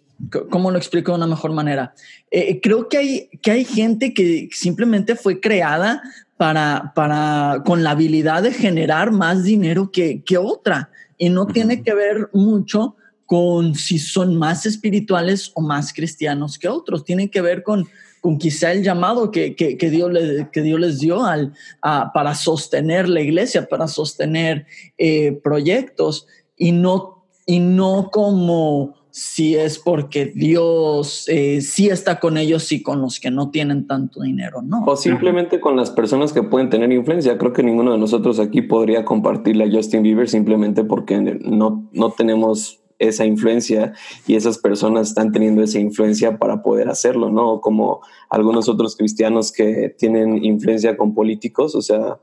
[0.50, 1.94] ¿cómo lo explico de una mejor manera?
[2.34, 6.02] Eh, creo que hay, que hay gente que simplemente fue creada
[6.38, 10.90] para, para, con la habilidad de generar más dinero que, que otra.
[11.18, 16.68] Y no tiene que ver mucho con si son más espirituales o más cristianos que
[16.68, 17.86] otros, tiene que ver con,
[18.22, 22.34] con quizá el llamado que, que, que Dios, le, que Dios les dio al, para
[22.34, 24.66] sostener la iglesia, para sostener
[24.96, 26.26] eh, proyectos.
[26.56, 32.82] Y no, y no como si es porque Dios eh, sí está con ellos y
[32.82, 34.84] con los que no tienen tanto dinero, ¿no?
[34.86, 37.36] O simplemente con las personas que pueden tener influencia.
[37.36, 42.10] Creo que ninguno de nosotros aquí podría compartirle a Justin Bieber simplemente porque no, no
[42.12, 43.92] tenemos esa influencia
[44.26, 47.60] y esas personas están teniendo esa influencia para poder hacerlo, ¿no?
[47.60, 52.18] Como algunos otros cristianos que tienen influencia con políticos, o sea,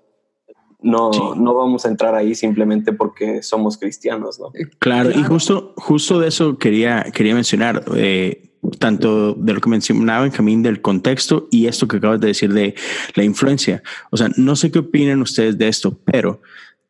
[0.82, 4.52] no, no vamos a entrar ahí simplemente porque somos cristianos, ¿no?
[4.80, 10.24] Claro, y justo, justo de eso quería, quería mencionar, eh, tanto de lo que mencionaba
[10.24, 12.76] Benjamín del contexto y esto que acabas de decir de
[13.16, 13.84] la influencia.
[14.12, 16.42] O sea, no sé qué opinan ustedes de esto, pero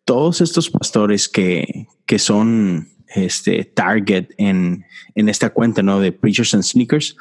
[0.05, 5.99] todos estos pastores que, que son este target en, en esta cuenta, ¿no?
[5.99, 7.15] De Preachers and Sneakers,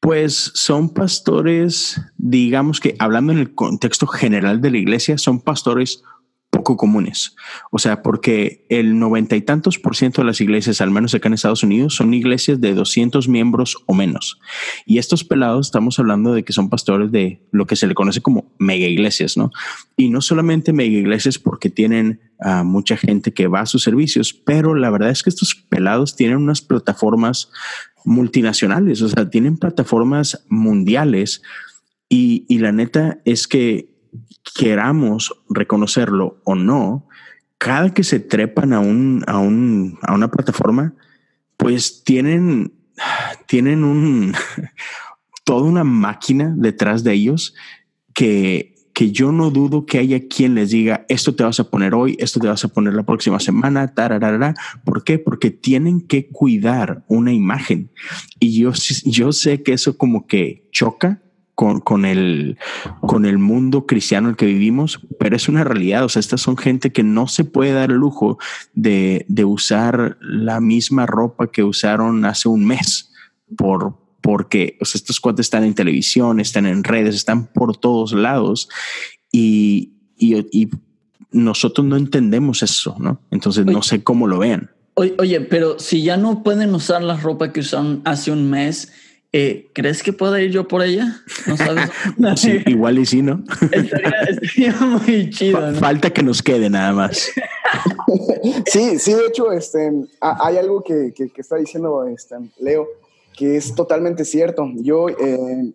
[0.00, 6.02] pues son pastores, digamos que hablando en el contexto general de la iglesia, son pastores
[6.50, 7.36] poco comunes.
[7.70, 11.28] O sea, porque el noventa y tantos por ciento de las iglesias, al menos acá
[11.28, 14.40] en Estados Unidos, son iglesias de 200 miembros o menos.
[14.86, 18.22] Y estos pelados estamos hablando de que son pastores de lo que se le conoce
[18.22, 19.50] como mega iglesias, ¿no?
[19.96, 24.32] Y no solamente mega iglesias porque tienen a mucha gente que va a sus servicios,
[24.32, 27.50] pero la verdad es que estos pelados tienen unas plataformas
[28.08, 31.42] multinacionales, o sea, tienen plataformas mundiales
[32.08, 33.90] y, y la neta es que
[34.56, 37.06] queramos reconocerlo o no,
[37.58, 40.94] cada que se trepan a, un, a, un, a una plataforma,
[41.58, 42.72] pues tienen,
[43.46, 44.34] tienen un,
[45.44, 47.54] toda una máquina detrás de ellos
[48.14, 51.94] que, que yo no dudo que haya quien les diga esto te vas a poner
[51.94, 54.56] hoy, esto te vas a poner la próxima semana, tararara.
[54.84, 55.20] ¿Por qué?
[55.20, 57.92] Porque tienen que cuidar una imagen.
[58.40, 58.72] Y yo,
[59.04, 61.22] yo sé que eso como que choca
[61.54, 62.58] con, con, el,
[63.00, 66.02] con el mundo cristiano en el que vivimos, pero es una realidad.
[66.02, 68.38] O sea, estas son gente que no se puede dar el lujo
[68.74, 73.12] de, de usar la misma ropa que usaron hace un mes
[73.56, 78.12] por, porque o sea, estos cuates están en televisión, están en redes, están por todos
[78.12, 78.68] lados
[79.32, 80.68] y, y, y
[81.30, 83.20] nosotros no entendemos eso, ¿no?
[83.30, 84.70] Entonces oye, no sé cómo lo vean.
[84.94, 88.90] Oye, pero si ya no pueden usar la ropa que usaron hace un mes,
[89.30, 91.20] eh, ¿Crees que pueda ir yo por ella?
[91.46, 91.90] ¿No sabes?
[92.40, 93.44] sí, igual y sí, ¿no?
[93.70, 95.70] Estaría, estaría muy chido.
[95.70, 95.78] ¿no?
[95.78, 97.30] Falta que nos quede nada más.
[98.66, 102.88] sí, sí, de hecho, este, hay algo que, que, que está diciendo este, Leo
[103.38, 104.68] que es totalmente cierto.
[104.74, 105.72] Yo eh,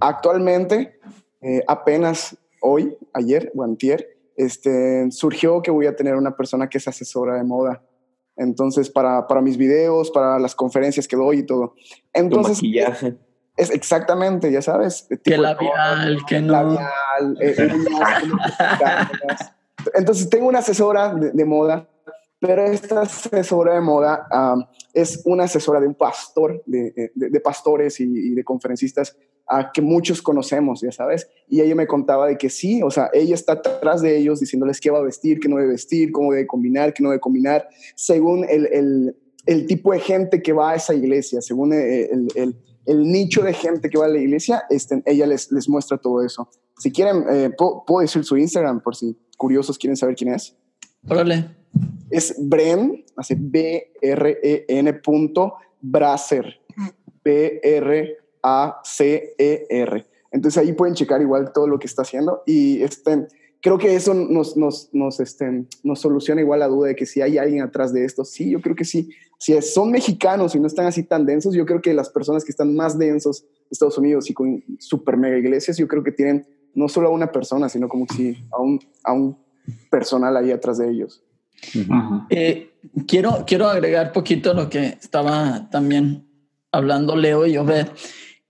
[0.00, 0.98] actualmente,
[1.40, 6.78] eh, apenas hoy, ayer o antier, este, surgió que voy a tener una persona que
[6.78, 7.82] es asesora de moda.
[8.36, 11.74] Entonces, para, para mis videos, para las conferencias que doy y todo.
[12.12, 13.16] Entonces, tu maquillaje.
[13.56, 15.08] Es exactamente, ya sabes.
[15.24, 16.52] Que labial, que no.
[16.52, 17.68] Labial, eh,
[19.94, 21.88] Entonces, tengo una asesora de, de, moda,
[22.40, 27.40] pero esta asesora de moda um, es una asesora de un pastor, de, de, de
[27.40, 29.16] pastores y, y, de conferencistas
[29.50, 31.28] uh, que muchos conocemos, ya sabes.
[31.48, 34.80] Y ella me contaba de que sí, o sea, ella está atrás de ellos diciéndoles
[34.80, 37.68] qué va a vestir, qué no debe vestir, cómo debe combinar, qué no debe combinar,
[37.94, 42.56] según el, el, el tipo de gente que va a esa iglesia, según el, el
[42.86, 46.24] el nicho de gente que va a la iglesia, este, ella les, les muestra todo
[46.24, 46.48] eso.
[46.78, 50.56] Si quieren, eh, ¿puedo, ¿puedo, decir su Instagram por si curiosos quieren saber quién es.
[51.08, 51.55] Órale.
[52.10, 56.60] Es Bren, hace B-R-E-N punto Bracer.
[57.24, 58.16] B-R-A-C-E-R.
[60.30, 63.26] Entonces ahí pueden checar igual todo lo que está haciendo y este,
[63.60, 67.20] creo que eso nos, nos, nos, este, nos soluciona igual la duda de que si
[67.20, 68.24] hay alguien atrás de esto.
[68.24, 69.10] Sí, yo creo que sí.
[69.38, 72.52] Si son mexicanos y no están así tan densos, yo creo que las personas que
[72.52, 76.46] están más densos de Estados Unidos y con super mega iglesias, yo creo que tienen
[76.74, 79.36] no solo a una persona, sino como si a un, a un
[79.90, 81.24] personal ahí atrás de ellos.
[81.74, 82.26] Uh -huh.
[82.30, 82.70] eh,
[83.06, 86.26] quiero, quiero agregar poquito lo que estaba también
[86.72, 87.88] hablando Leo y Obed.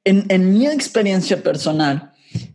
[0.04, 2.12] En, en mi experiencia personal,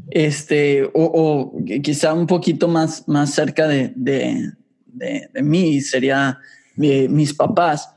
[0.09, 4.51] este, o, o, quizá un poquito más, más cerca de, de,
[4.85, 6.37] de, de mí, sería
[6.75, 7.89] mi, mis papás.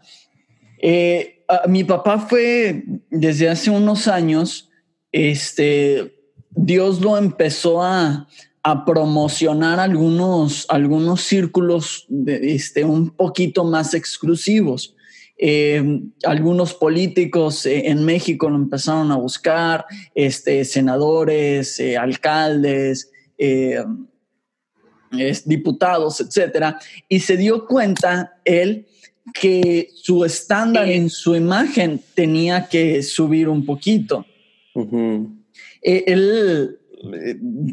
[0.81, 4.71] Eh, a, mi papá fue desde hace unos años,
[5.13, 6.15] este,
[6.51, 8.29] Dios lo empezó a,
[8.67, 14.97] a promocionar algunos, algunos círculos de, este, un poquito más exclusivos.
[15.37, 23.11] Eh, algunos políticos eh, en México lo empezaron a buscar, este, senadores, eh, alcaldes,
[25.45, 28.87] diputados, etcétera, y se dio cuenta él
[29.35, 34.25] que su estándar en su imagen tenía que subir un poquito.
[35.83, 36.79] él,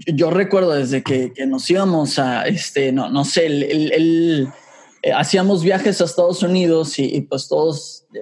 [0.07, 4.51] yo recuerdo desde que, nos íbamos a, este, no, no sé, él
[5.03, 8.19] eh, hacíamos viajes a Estados Unidos y, pues todos eh,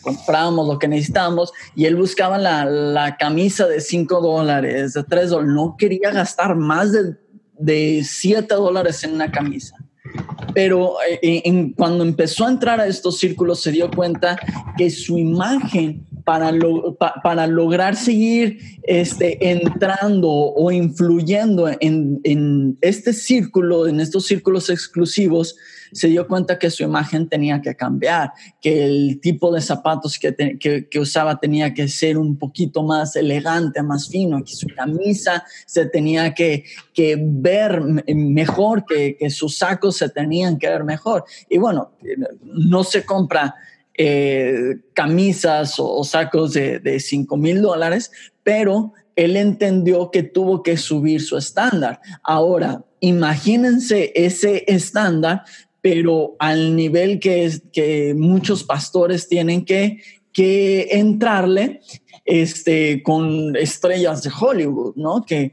[0.00, 5.30] comprábamos lo que necesitábamos y él buscaba la, la camisa de 5 dólares, de 3
[5.30, 7.16] dólares, no quería gastar más de,
[7.58, 9.76] de 7 dólares en una camisa.
[10.54, 14.38] Pero eh, cuando empezó a entrar a estos círculos se dio cuenta
[14.78, 16.52] que su imagen para,
[17.22, 25.56] para lograr seguir este, entrando o influyendo en, en este círculo, en estos círculos exclusivos,
[25.94, 30.58] se dio cuenta que su imagen tenía que cambiar, que el tipo de zapatos que,
[30.58, 35.86] que, usaba tenía que ser un poquito más elegante, más fino, que su camisa se
[35.86, 41.24] tenía que, que ver mejor, que, que, sus sacos se tenían que ver mejor.
[41.48, 41.92] Y bueno,
[42.42, 43.54] no se compra
[43.96, 48.10] eh, camisas o, sacos de, de 5 mil dólares,
[48.42, 52.00] pero él entendió que tuvo que subir su estándar.
[52.22, 55.44] Ahora, imagínense ese estándar
[55.84, 59.98] pero al nivel que, es, que muchos pastores tienen que,
[60.32, 61.82] que entrarle
[62.24, 65.26] este, con estrellas de Hollywood, ¿no?
[65.26, 65.52] Que,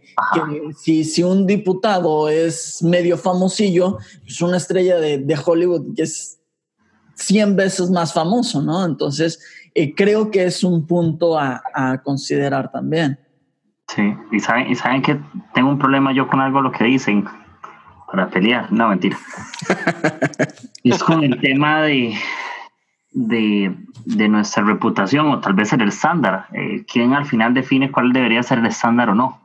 [0.82, 6.04] si, si, un diputado es medio famosillo, es pues una estrella de, de, Hollywood que
[6.04, 6.40] es
[7.16, 8.86] 100 veces más famoso, ¿no?
[8.86, 9.40] Entonces,
[9.74, 13.20] eh, creo que es un punto a, a, considerar también.
[13.88, 15.20] Sí, y saben, y saben que
[15.54, 17.26] tengo un problema yo con algo lo que dicen
[18.12, 19.18] para pelear, no mentira.
[20.84, 22.14] es con el tema de,
[23.12, 23.74] de,
[24.06, 26.48] de, nuestra reputación o tal vez el estándar.
[26.54, 29.40] Eh, ¿Quién al final define cuál debería ser el estándar o no?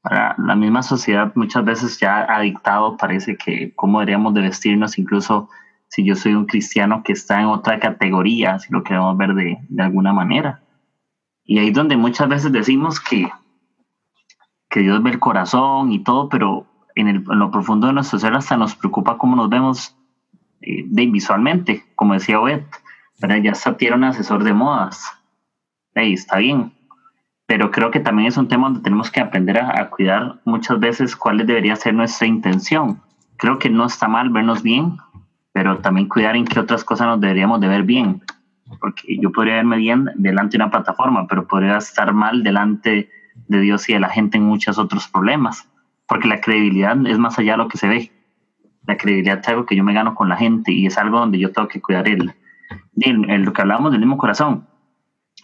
[0.00, 4.98] Para la misma sociedad muchas veces ya ha dictado, parece que cómo deberíamos de vestirnos,
[4.98, 5.50] incluso
[5.88, 9.58] si yo soy un cristiano que está en otra categoría, si lo queremos ver de,
[9.68, 10.62] de alguna manera.
[11.44, 13.30] Y ahí es donde muchas veces decimos que,
[14.68, 18.56] que Dios ve el corazón y todo, pero en, lo profundo de nuestro ser hasta
[18.56, 19.96] nos preocupa cómo nos vemos
[20.60, 22.62] eh, visualmente, como decía Obed,
[23.20, 25.12] pero ya está tiene un asesor de modas.
[25.94, 26.72] Ahí está bien.
[27.46, 31.14] Pero creo que también es un tema donde tenemos que aprender a, cuidar muchas veces
[31.14, 33.00] cuál debería ser nuestra intención.
[33.36, 34.96] Creo que no está mal vernos bien,
[35.56, 38.20] pero también cuidar en qué otras cosas nos deberíamos de ver bien.
[38.78, 43.08] Porque yo podría verme bien delante de una plataforma, pero podría estar mal delante
[43.48, 45.66] de Dios y de la gente en muchos otros problemas
[46.06, 48.12] porque la credibilidad es más allá de lo que se ve.
[48.86, 51.38] La credibilidad es algo que yo me gano con la gente y es algo donde
[51.38, 52.34] yo tengo que cuidar el,
[53.00, 54.68] el, lo que hablamos del mismo corazón.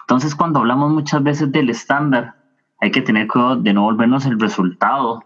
[0.00, 2.36] Entonces, cuando hablamos muchas veces del estándar,
[2.82, 5.24] hay que tener cuidado de no volvernos el resultado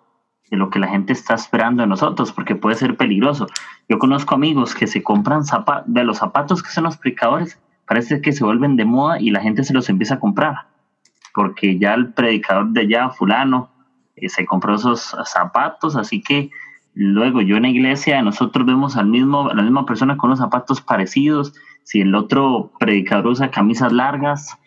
[0.51, 3.47] de lo que la gente está esperando de nosotros, porque puede ser peligroso.
[3.89, 8.21] Yo conozco amigos que se compran zapatos, de los zapatos que son los predicadores, parece
[8.21, 10.67] que se vuelven de moda y la gente se los empieza a comprar,
[11.35, 13.71] porque ya el predicador de allá, fulano,
[14.17, 16.51] eh, se compró esos zapatos, así que
[16.95, 20.39] luego yo en la iglesia nosotros vemos al mismo, a la misma persona con los
[20.39, 24.59] zapatos parecidos, si el otro predicador usa camisas largas,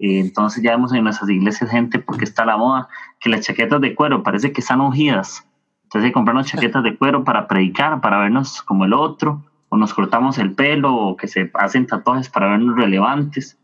[0.00, 2.88] entonces ya vemos en nuestras iglesias gente, porque está la moda,
[3.20, 5.46] que las chaquetas de cuero parece que están ungidas,
[5.90, 9.76] entonces hay que comprarnos chaquetas de cuero para predicar, para vernos como el otro, o
[9.76, 13.58] nos cortamos el pelo, o que se hacen tatuajes para vernos relevantes,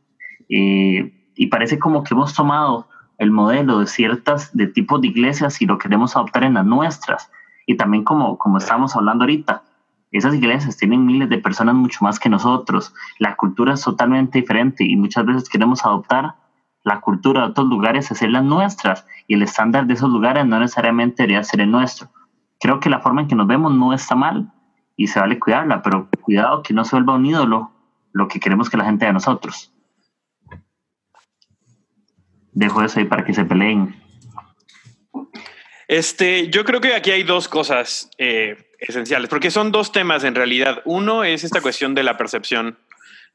[0.49, 5.63] eh, y parece como que hemos tomado el modelo de ciertas de tipos de iglesias
[5.63, 7.31] y lo queremos adoptar en las nuestras.
[7.65, 9.63] Y también como, como estamos hablando ahorita,
[10.13, 12.95] esas iglesias tienen miles de personas mucho más que nosotros.
[13.19, 16.37] La cultura es totalmente diferente y muchas veces queremos adoptar
[16.85, 21.23] la cultura de otros lugares, hacerlas nuestras y el estándar de esos lugares no necesariamente
[21.23, 22.09] debería ser el nuestro.
[22.61, 24.53] Creo que la forma en que nos vemos no está mal
[24.97, 27.73] y se vale cuidarla, pero cuidado que no se vuelva un ídolo
[28.13, 29.73] lo que queremos que la gente de nosotros
[32.57, 33.95] dejo eso ahí para que se peleen.
[35.89, 40.35] Este, yo creo que aquí hay dos cosas eh, esenciales, porque son dos temas en
[40.35, 40.83] realidad.
[40.85, 42.79] Uno es esta cuestión de la percepción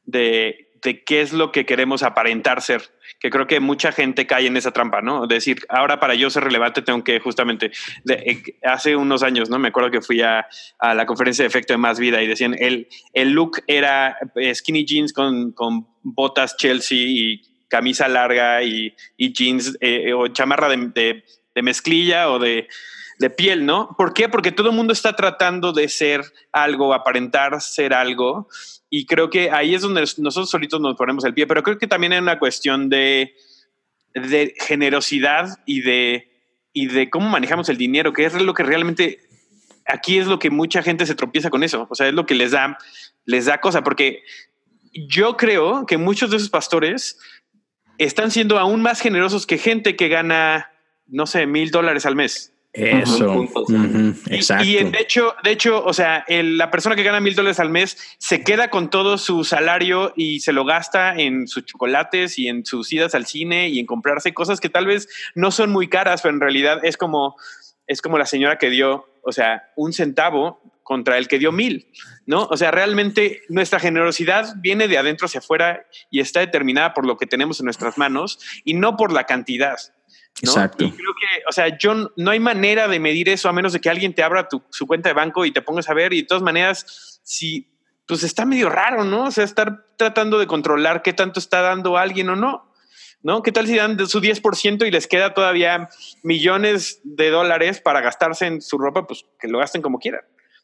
[0.04, 2.82] de, de, qué es lo que queremos aparentar ser,
[3.20, 5.26] que creo que mucha gente cae en esa trampa, ¿no?
[5.26, 7.70] Decir, ahora para yo ser relevante tengo que justamente,
[8.08, 9.58] eh, hace unos años, ¿no?
[9.58, 10.46] Me acuerdo que fui a,
[10.78, 14.54] a, la conferencia de efecto de Más Vida y decían, el, el look era eh,
[14.54, 21.24] skinny jeans con, con botas Chelsea y camisa larga y, jeans eh, o chamarra de,
[21.62, 22.68] mezclilla o de,
[23.30, 23.94] piel, ¿no?
[23.96, 24.28] ¿Por qué?
[24.28, 28.48] Porque todo el mundo está tratando de ser algo, aparentar ser algo
[28.90, 31.86] Y creo que ahí es donde nosotros solitos nos ponemos el pie, pero creo que
[31.86, 33.34] también hay una cuestión de,
[34.14, 36.30] de generosidad y de,
[36.72, 39.20] y de cómo manejamos el dinero, que es lo que realmente
[39.86, 41.86] aquí es lo que mucha gente se tropieza con eso.
[41.90, 42.78] O sea, es lo que les da,
[43.24, 44.22] les da cosa, porque
[44.92, 47.18] yo creo que muchos de esos pastores
[47.98, 50.70] están siendo aún más generosos que gente que gana,
[51.06, 52.52] no sé, mil dólares al mes.
[52.72, 53.46] Eso.
[54.30, 54.64] exacto.
[54.64, 57.98] Y, de hecho, de hecho, o sea, la persona que gana mil dólares al mes
[58.18, 62.64] se queda con todo su salario y se lo gasta en sus chocolates y en
[62.64, 66.22] sus idas al cine y en comprarse cosas que tal vez no son muy caras,
[66.22, 67.36] pero en realidad es como,
[67.86, 71.92] es como la señora que dio, o sea, un centavo contra el que dio mil,
[72.26, 72.44] ¿no?
[72.44, 77.18] O sea, realmente nuestra generosidad viene de adentro hacia afuera y está determinada por lo
[77.18, 79.78] que tenemos en nuestras manos y no por la cantidad.
[80.40, 80.84] Exacto.
[80.84, 83.80] Y creo que, o sea, yo no hay manera de medir eso a menos de
[83.80, 86.12] que alguien te abra tu, su cuenta de banco y te pongas a ver.
[86.12, 87.70] Y de todas maneras, si,
[88.06, 89.24] pues está medio raro, ¿no?
[89.24, 92.70] O sea, estar tratando de controlar qué tanto está dando alguien o no.
[93.24, 93.44] ¿No?
[93.44, 95.88] ¿Qué tal si dan su 10% y les queda todavía
[96.24, 99.06] millones de dólares para gastarse en su ropa?
[99.06, 100.22] Pues que lo gasten como quieran.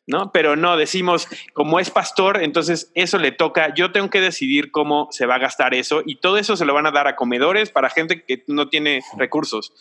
[0.08, 0.32] ¿No?
[0.32, 5.08] Pero no, decimos, como es pastor, entonces eso le toca, yo tengo que decidir cómo
[5.10, 7.70] se va a gastar eso y todo eso se lo van a dar a comedores
[7.70, 9.72] para gente que no tiene recursos.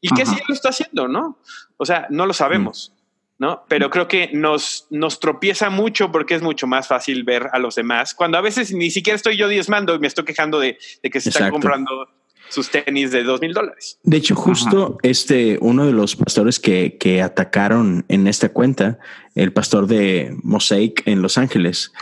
[0.00, 1.38] Y que sí lo está haciendo, ¿no?
[1.76, 2.94] O sea, no lo sabemos,
[3.38, 3.64] ¿no?
[3.68, 7.74] Pero creo que nos, nos tropieza mucho porque es mucho más fácil ver a los
[7.74, 11.20] demás, cuando a veces ni siquiera estoy yo diezmando y me estoy quejando de, que
[11.20, 12.08] se están comprando
[12.48, 13.98] sus tenis de dos mil dólares.
[14.02, 18.98] De hecho, justo este, uno de los pastores que, que, atacaron en esta cuenta,
[19.34, 21.92] el pastor de Mosaic en Los Ángeles,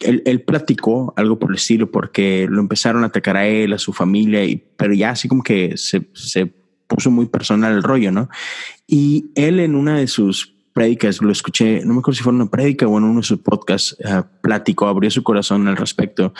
[0.00, 3.78] él, él, platicó algo por el estilo porque lo empezaron a atacar a él, a
[3.78, 6.52] su familia, y, pero ya así como que se, se
[6.86, 8.28] puso muy personal el rollo, ¿no?
[8.86, 12.48] Y él en una de sus prédicas, lo escuché, no me acuerdo si fue una
[12.48, 16.32] prédica o en uno de sus podcasts, uh, platicó, abrió su corazón al respecto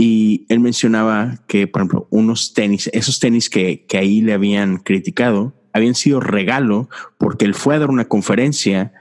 [0.00, 4.76] y él mencionaba que, por ejemplo, unos tenis, esos tenis que, que ahí le habían
[4.78, 6.88] criticado, habían sido regalo
[7.18, 8.92] porque él fue a dar una conferencia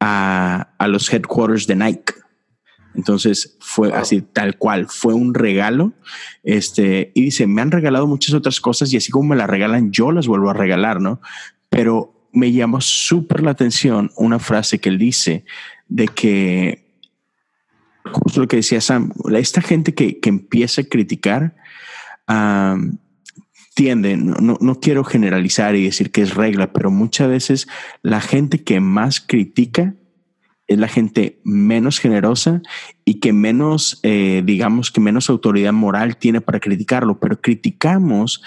[0.00, 2.14] a, a los headquarters de Nike.
[2.94, 5.92] Entonces fue así, tal cual, fue un regalo.
[6.42, 9.92] Este, y dice, me han regalado muchas otras cosas y así como me las regalan,
[9.92, 11.20] yo las vuelvo a regalar, ¿no?
[11.68, 15.44] Pero me llamó súper la atención una frase que él dice
[15.88, 16.85] de que
[18.12, 21.54] justo lo que decía Sam, esta gente que, que empieza a criticar
[23.74, 27.68] tiende, no, no, quiero generalizar y decir que es regla, pero muchas veces
[28.02, 29.94] la gente que más critica
[30.66, 32.62] es la gente menos generosa
[33.04, 38.42] y que menos, eh, digamos, que menos autoridad moral tiene para criticarlo, pero criticamos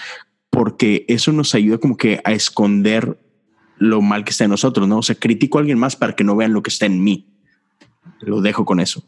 [0.50, 3.18] porque eso nos ayuda como que a esconder
[3.78, 4.98] lo mal que está en nosotros, ¿no?
[4.98, 7.28] O sea, critico a alguien más para que no vean lo que está en mí.
[8.20, 9.04] Lo dejo con eso.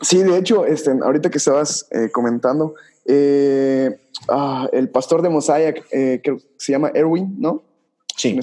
[0.00, 2.74] Sí, de hecho, este, ahorita que estabas eh, comentando,
[3.04, 7.62] eh, ah, el pastor de Mosaic, eh, que se llama Erwin, ¿no?
[8.16, 8.38] Sí,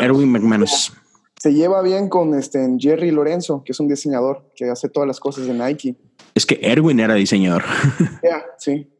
[0.00, 0.92] Erwin, McManus.
[1.38, 5.20] Se lleva bien con este, Jerry Lorenzo, que es un diseñador que hace todas las
[5.20, 5.96] cosas de Nike.
[6.34, 7.64] Es que Erwin era diseñador.
[8.22, 8.90] Ya, sí.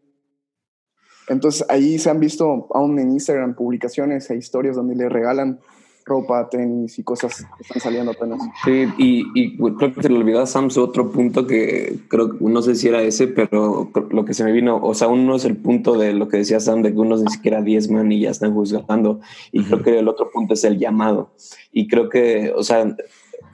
[1.28, 5.60] Entonces ahí se han visto aún en Instagram publicaciones e historias donde le regalan
[6.04, 8.40] ropa, tenis y cosas que están saliendo apenas.
[8.64, 12.74] Sí, y, creo que se le olvidó Sam su otro punto que creo no sé
[12.74, 15.96] si era ese, pero lo que se me vino, o sea, uno es el punto
[15.98, 19.20] de lo que decía Sam, de que unos ni siquiera diezman y ya están juzgando,
[19.52, 21.32] y creo que el otro punto es el llamado.
[21.72, 22.96] Y creo que, o sea,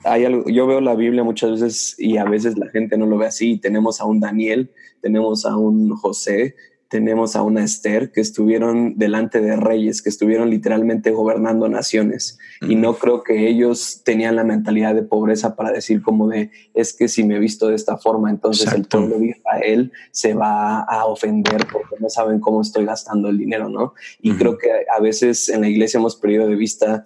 [0.03, 3.17] hay algo, yo veo la Biblia muchas veces y a veces la gente no lo
[3.17, 3.57] ve así.
[3.57, 4.71] Tenemos a un Daniel,
[5.01, 6.55] tenemos a un José,
[6.91, 12.37] tenemos a una Esther que estuvieron delante de reyes, que estuvieron literalmente gobernando naciones.
[12.59, 16.91] Y no creo que ellos tenían la mentalidad de pobreza para decir como de, es
[16.91, 20.81] que si me he visto de esta forma, entonces el pueblo de Israel se va
[20.81, 23.93] a ofender porque no saben cómo estoy gastando el dinero, ¿no?
[24.21, 27.05] Y creo que a veces en la iglesia hemos perdido de vista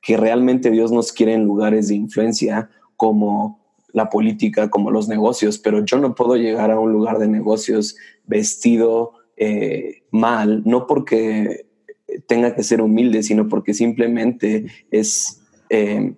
[0.00, 3.58] que realmente Dios nos quiere en lugares de influencia como
[3.92, 7.96] la política, como los negocios, pero yo no puedo llegar a un lugar de negocios
[8.26, 11.66] vestido eh, mal, no porque
[12.26, 16.14] tenga que ser humilde, sino porque simplemente es, eh,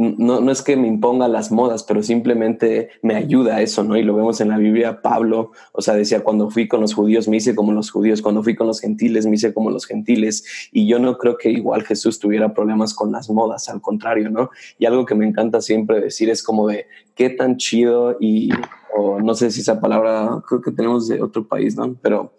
[0.00, 3.98] no, no, es que me imponga las modas, pero simplemente me ayuda a eso, ¿no?
[3.98, 7.28] Y lo vemos en la Biblia, Pablo, o sea, decía, cuando fui con los judíos
[7.28, 10.70] me hice como los judíos, cuando fui con los gentiles me hice como los gentiles,
[10.72, 14.48] y yo no creo que igual Jesús tuviera problemas con las modas, al contrario, ¿no?
[14.78, 18.48] Y algo que me encanta siempre decir es como de, qué tan chido y
[18.96, 21.94] o no sé si esa palabra, creo que tenemos de otro país, ¿no?
[22.00, 22.32] Pero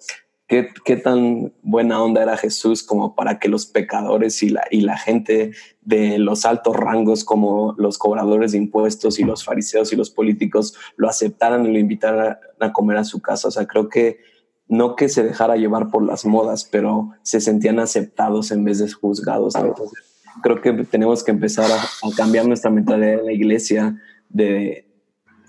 [0.51, 4.81] ¿Qué, ¿Qué, tan buena onda era Jesús como para que los pecadores y la, y
[4.81, 9.95] la gente de los altos rangos como los cobradores de impuestos y los fariseos y
[9.95, 13.47] los políticos lo aceptaran y lo invitaran a comer a su casa?
[13.47, 14.17] O sea, creo que
[14.67, 18.91] no que se dejara llevar por las modas, pero se sentían aceptados en vez de
[18.91, 19.55] juzgados.
[19.55, 20.03] Entonces,
[20.43, 24.90] creo que tenemos que empezar a, a cambiar nuestra mentalidad en la iglesia de,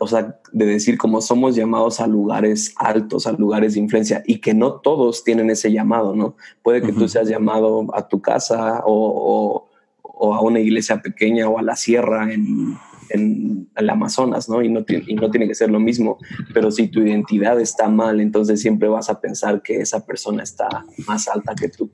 [0.02, 4.38] o sea, de decir como somos llamados a lugares altos, a lugares de influencia y
[4.38, 6.36] que no todos tienen ese llamado, ¿no?
[6.62, 9.68] Puede que tú seas llamado a tu casa o,
[10.02, 12.76] o, a una iglesia pequeña o a la sierra en,
[13.10, 14.60] en el Amazonas, ¿no?
[14.60, 16.18] Y no, y no tiene que ser lo mismo,
[16.52, 20.84] pero si tu identidad está mal, entonces siempre vas a pensar que esa persona está
[21.06, 21.92] más alta que tú.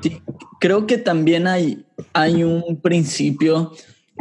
[0.00, 0.20] Sí,
[0.58, 3.70] creo que también hay, hay un principio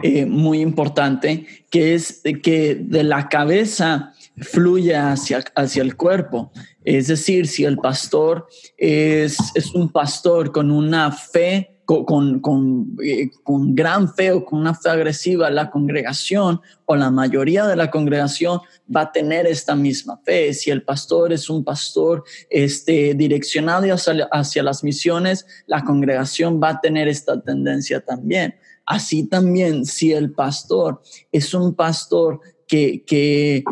[0.02, 6.52] eh, muy importante, que es que de la cabeza fluye hacia, hacia el cuerpo.
[6.84, 13.30] Es decir, si el pastor es, es un pastor con una fe con, con, eh,
[13.44, 17.91] con, gran fe o con una fe agresiva, la congregación o la mayoría de la
[17.91, 18.62] congregación
[18.94, 20.54] va a tener esta misma fe.
[20.54, 26.70] Si el pastor es un pastor este, direccionado hacia, hacia las misiones, la congregación va
[26.70, 28.56] a tener esta tendencia también.
[28.86, 33.64] Así también, si el pastor es un pastor que, que,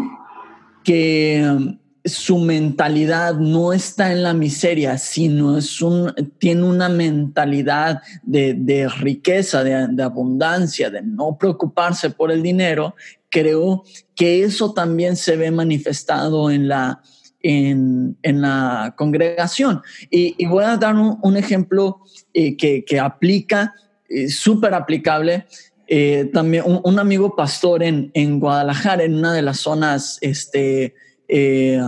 [0.84, 8.02] que um, su mentalidad no está en la miseria, sino es un, tiene una mentalidad
[8.24, 12.96] de, riqueza, de, de, abundancia, de no preocuparse por el dinero,
[13.30, 13.84] creo
[14.16, 17.02] que eso también se ve manifestado en la,
[17.44, 19.82] en, en la congregación.
[20.10, 22.02] Y, voy a dar un, ejemplo
[22.34, 23.74] eh, que, que aplica
[24.14, 25.46] eh, súper aplicable.
[25.88, 30.96] Eh, también un, amigo pastor en, en, Guadalajara, en una de las zonas, este,
[31.28, 31.82] eh,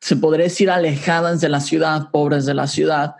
[0.00, 3.16] se podría decir alejadas de la ciudad, pobres de la ciudad,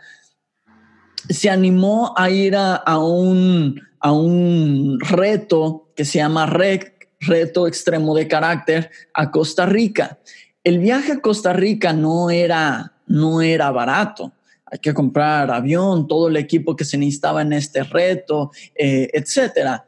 [1.29, 8.29] se animó a ir a, un, a un reto que se llama Reto Extremo de
[8.29, 10.19] Carácter a Costa Rica.
[10.63, 14.33] El viaje a Costa Rica no era, no era barato
[14.67, 19.87] hay que comprar avión, todo el equipo que se necesitaba en este reto, eh, etcétera.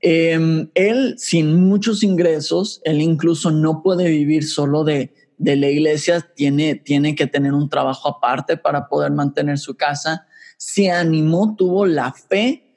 [0.00, 6.20] Em, él, sin muchos ingresos, él incluso no puede vivir solo de, de la iglesia,
[6.34, 10.26] tiene, tiene que tener un trabajo aparte para poder mantener su casa.
[10.56, 12.70] Se animó, tuvo la fe,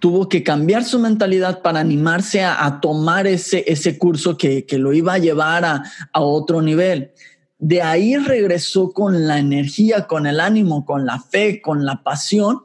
[0.00, 4.92] tuvo que cambiar su mentalidad para animarse a, tomar ese, ese curso que, que, lo
[4.92, 7.12] iba a llevar a, a otro nivel.
[7.58, 12.62] De ahí regresó con la energía, con el ánimo, con la fe, con la pasión,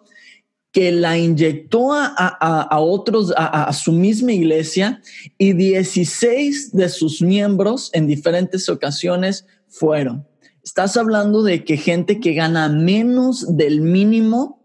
[0.72, 5.02] que la inyectó a, otros, a, su misma iglesia,
[5.38, 10.28] y 16 de sus miembros en diferentes ocasiones fueron.
[10.64, 14.63] Estás hablando de que gente que gana menos del mínimo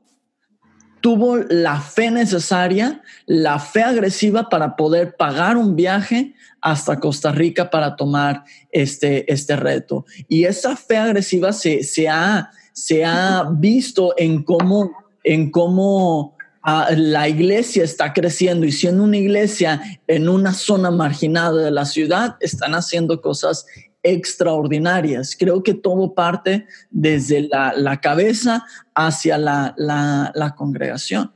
[1.09, 7.71] tuvo la fe necesaria, la fe agresiva para poder pagar un viaje hasta Costa Rica
[7.71, 10.05] para tomar este, este reto.
[10.29, 14.91] Y esa fe agresiva se, se, ha, se ha visto en cómo,
[15.25, 21.63] en cómo ah, la iglesia está creciendo y siendo una iglesia en una zona marginada
[21.63, 23.65] de la ciudad, están haciendo cosas
[24.03, 25.37] extraordinarias.
[25.39, 31.33] Creo que todo parte desde la, la cabeza hacia la, la, congregación.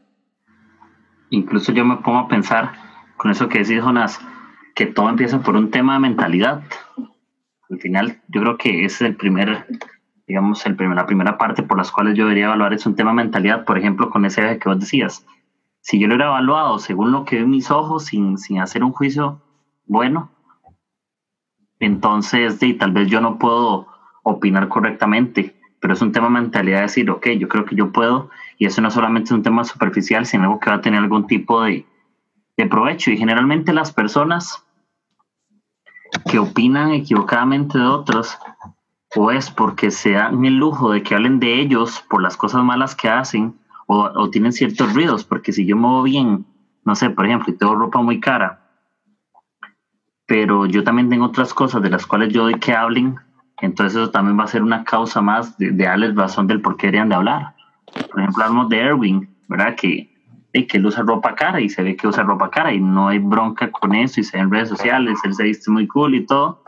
[1.31, 2.73] Incluso yo me pongo a pensar
[3.17, 4.21] con eso que decís, Jonas,
[4.75, 6.63] que todo empieza por un tema de mentalidad.
[7.71, 9.67] Al final, yo creo que es el primer,
[10.27, 13.11] digamos, el primer, la primera parte por las cuales yo debería evaluar es un tema
[13.11, 15.25] de mentalidad, por ejemplo, con ese que vos decías.
[15.81, 18.93] Si yo lo hubiera evaluado según lo que ve mis ojos, sin, sin hacer un
[18.93, 19.43] juicio
[19.87, 20.31] bueno,
[21.87, 23.89] entonces tal vez yo no puedo
[24.23, 27.91] opinar correctamente, pero es un tema de mentalidad de decir, ok, yo creo que yo
[27.91, 31.27] puedo, y eso no solamente es un tema superficial, sino que va a tener algún
[31.27, 31.85] tipo de,
[32.57, 33.11] de provecho.
[33.11, 34.65] Y generalmente las personas
[36.31, 38.39] que opinan equivocadamente de otros,
[39.17, 42.63] o es porque se dan el lujo de que hablen de ellos por las cosas
[42.63, 46.47] malas que hacen, o, tienen ciertos ruidos, porque si yo me muevo bien,
[46.85, 48.62] no sé, por ejemplo, y tengo ropa muy cara,
[50.33, 53.17] pero yo también tengo otras cosas de las cuales yo doy que hablen,
[53.61, 56.87] entonces eso también va a ser una causa más de, darles razón del por qué
[56.87, 57.55] deberían de hablar.
[58.11, 59.77] Por ejemplo, hablamos de Erwin, ¿verdad?
[59.77, 60.09] Que
[60.55, 63.19] que él usa ropa cara y se ve que usa ropa cara y no hay
[63.19, 66.25] bronca con eso y se ve en redes sociales, él se viste muy cool y
[66.25, 66.63] todo.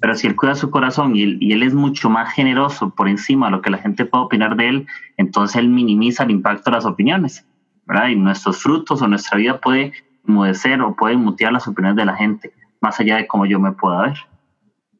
[0.00, 1.22] Pero si él cuida su corazón y
[1.52, 4.68] él, es mucho más generoso por encima de lo que la gente puede opinar de
[4.68, 4.86] él,
[5.16, 7.44] entonces él minimiza el impacto de las opiniones,
[7.84, 8.10] ¿verdad?
[8.10, 9.92] Y nuestros frutos o nuestra vida puede
[10.24, 12.52] mudecer o puede mutear las opiniones de la gente,
[12.82, 14.16] más allá de cómo yo me pueda ver.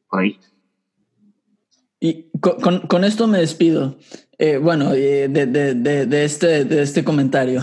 [0.09, 0.39] Por ahí.
[1.99, 3.97] Y con, esto me despido.
[4.37, 7.61] Eh, bueno, eh, de, este, de este comentario.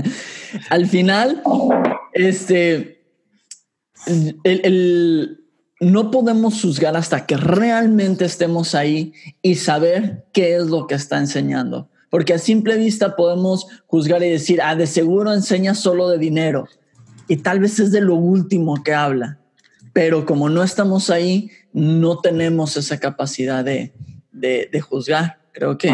[0.70, 1.42] Al final,
[2.12, 3.04] este,
[4.44, 5.40] el,
[5.80, 11.18] no podemos juzgar hasta que realmente estemos ahí y saber qué es lo que está
[11.18, 11.88] enseñando.
[12.10, 16.66] Porque a simple vista podemos juzgar y decir, ah, de seguro enseña solo de dinero.
[17.28, 19.39] Y tal vez es de lo último que habla.
[19.92, 23.92] Pero como no estamos ahí, no tenemos esa capacidad de,
[24.30, 25.40] de, de juzgar.
[25.52, 25.90] Creo que...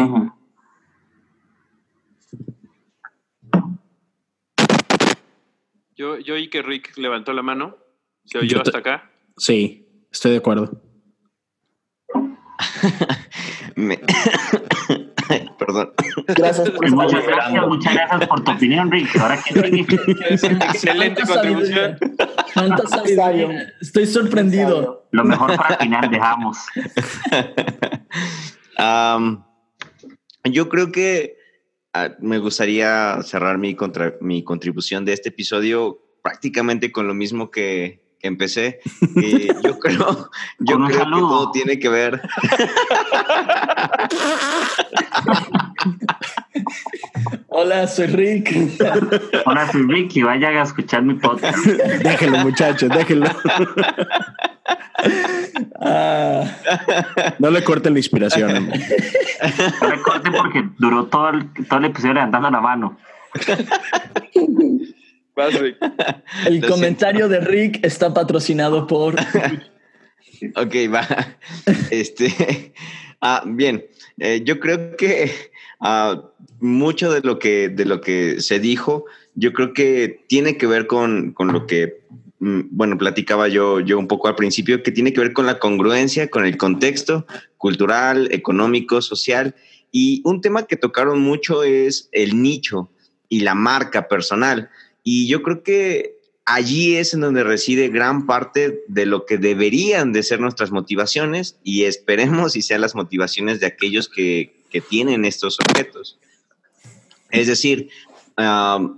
[5.95, 7.77] Yo, yo oí que Rick levantó la mano.
[8.25, 9.11] ¿Se oyó hasta acá?
[9.37, 10.81] Sí, estoy de acuerdo.
[13.75, 13.99] Me...
[15.57, 15.93] Perdón.
[16.27, 19.15] Gracias por muchas gracias, muchas gracias por tu opinión, Rick.
[19.17, 19.59] Ahora que
[20.29, 21.97] excelente contribución.
[23.81, 25.07] Estoy sorprendido.
[25.11, 26.57] Lo mejor para el final dejamos.
[28.79, 29.43] Um,
[30.43, 31.37] yo creo que
[31.95, 37.49] uh, me gustaría cerrar mi, contra, mi contribución de este episodio prácticamente con lo mismo
[37.49, 38.79] que, que empecé.
[39.15, 42.21] Y yo creo, yo creo que todo tiene que ver.
[47.47, 48.55] Hola, soy Rick.
[49.45, 51.57] Hola, soy Rick y vayan a escuchar mi podcast.
[51.57, 53.27] Déjenlo, muchachos, déjenlo.
[55.79, 56.43] Ah.
[57.39, 58.69] No le corten la inspiración.
[59.81, 62.97] No le corten porque duró todo el, todo el episodio levantando la mano.
[66.47, 69.15] El comentario de Rick está patrocinado por.
[70.55, 71.07] ok, va.
[71.91, 72.73] Este.
[73.21, 73.85] Ah, bien.
[74.19, 75.31] Eh, yo creo que
[75.79, 76.23] ah,
[76.59, 80.87] mucho de lo que, de lo que se dijo, yo creo que tiene que ver
[80.87, 82.01] con, con lo que
[82.39, 85.59] mm, bueno, platicaba yo, yo un poco al principio, que tiene que ver con la
[85.59, 87.25] congruencia, con el contexto
[87.57, 89.55] cultural, económico, social.
[89.91, 92.91] Y un tema que tocaron mucho es el nicho
[93.29, 94.69] y la marca personal.
[95.09, 100.11] Y yo creo que allí es en donde reside gran parte de lo que deberían
[100.11, 105.23] de ser nuestras motivaciones y esperemos y sean las motivaciones de aquellos que, que tienen
[105.23, 106.19] estos objetos.
[107.31, 107.87] Es decir,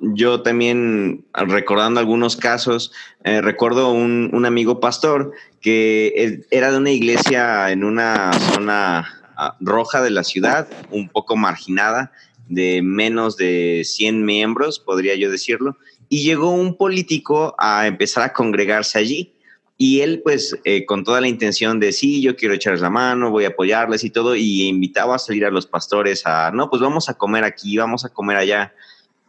[0.02, 2.92] yo también recordando algunos casos,
[3.24, 5.32] eh, recuerdo un, un, amigo pastor
[5.62, 11.36] que era de una iglesia en una zona uh, roja de la ciudad, un poco
[11.36, 12.12] marginada,
[12.48, 15.78] de menos de 100 miembros, podría yo decirlo,
[16.10, 19.34] y llegó un político a empezar a congregarse allí.
[19.78, 23.32] Y él, pues, eh, con toda la intención de, sí, yo quiero echarles la mano,
[23.32, 26.82] voy a apoyarles y todo, y invitaba a salir a los pastores a, no, pues
[26.82, 28.74] vamos a comer aquí, vamos a comer allá.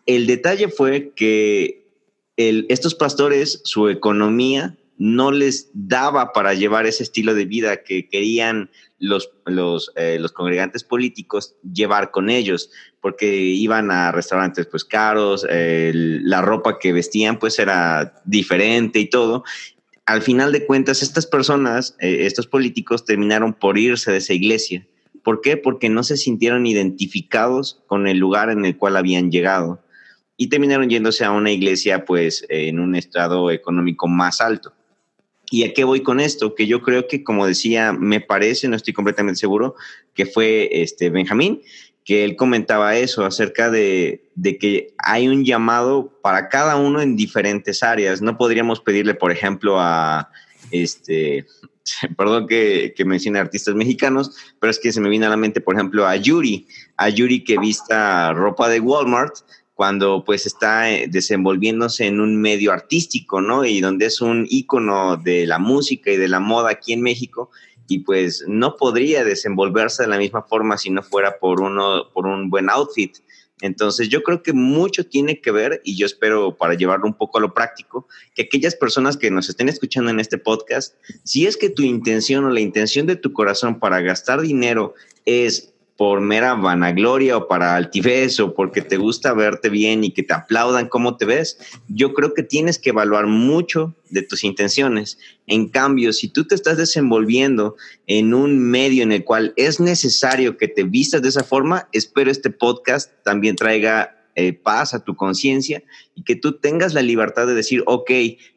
[0.06, 1.84] El detalle fue que
[2.36, 8.70] estos pastores, su economía no les daba para llevar ese estilo de vida que querían
[9.00, 12.70] los, los, eh, los congregantes políticos llevar con ellos,
[13.00, 19.42] porque iban a restaurantes pues caros, la ropa que vestían pues era diferente y todo.
[20.06, 24.86] Al final de cuentas, estas personas, eh, estos políticos terminaron por irse de esa iglesia.
[25.22, 25.56] ¿Por qué?
[25.56, 29.82] Porque no se sintieron identificados con el lugar en el cual habían llegado
[30.36, 34.72] y terminaron yéndose a una iglesia pues en un estado económico más alto.
[35.50, 36.54] ¿Y a qué voy con esto?
[36.54, 39.74] Que yo creo que, como decía, me parece, no estoy completamente seguro,
[40.14, 41.60] que fue este Benjamín,
[42.04, 47.16] que él comentaba eso acerca de, de, que hay un llamado para cada uno en
[47.16, 48.22] diferentes áreas.
[48.22, 50.30] No podríamos pedirle, por ejemplo, a
[50.70, 51.46] este,
[52.16, 55.60] perdón que, que mencione artistas mexicanos, pero es que se me viene a la mente,
[55.60, 59.34] por ejemplo, a Yuri, a Yuri que vista ropa de Walmart,
[59.80, 63.64] cuando pues está eh, desenvolviéndose en un medio artístico, ¿no?
[63.64, 67.50] Y donde es un ícono de la música y de la moda aquí en México
[67.88, 72.26] y pues no podría desenvolverse de la misma forma si no fuera por uno por
[72.26, 73.16] un buen outfit.
[73.62, 77.38] Entonces yo creo que mucho tiene que ver y yo espero para llevarlo un poco
[77.38, 81.56] a lo práctico que aquellas personas que nos estén escuchando en este podcast, si es
[81.56, 84.92] que tu intención o la intención de tu corazón para gastar dinero
[85.24, 90.22] es por mera vanagloria o para altivez o porque te gusta verte bien y que
[90.22, 95.18] te aplaudan cómo te ves, yo creo que tienes que evaluar mucho de tus intenciones.
[95.46, 97.76] En cambio, si tú te estás desenvolviendo
[98.06, 102.30] en un medio en el cual es necesario que te vistas de esa forma, espero
[102.30, 105.82] este podcast también traiga eh, paz a tu conciencia
[106.14, 108.10] y que tú tengas la libertad de decir, ok,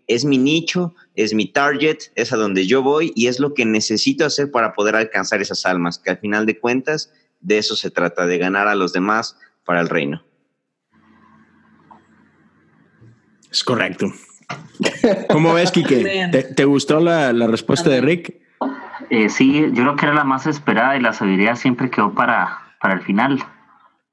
[0.07, 3.65] es mi nicho, es mi target, es a donde yo voy y es lo que
[3.65, 7.11] necesito hacer para poder alcanzar esas almas, que al final de cuentas
[7.43, 10.23] de eso se trata, de ganar a los demás para el reino.
[13.51, 14.07] Es correcto.
[15.29, 16.29] ¿Cómo ves, Kike?
[16.55, 18.41] ¿Te, gustó la, respuesta de Rick?
[19.09, 22.59] Eh, sí, yo creo que era la más esperada y la sabiduría siempre quedó para,
[22.81, 23.43] para el final.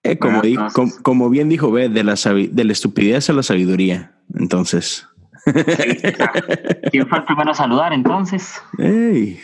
[0.02, 3.32] Eh, como, di- com- como bien dijo B, de la, sabi- de la estupidez a
[3.32, 4.12] la sabiduría.
[4.34, 5.06] Entonces,
[6.90, 8.62] ¿Quién fue el primero a saludar entonces?
[8.78, 9.40] ey,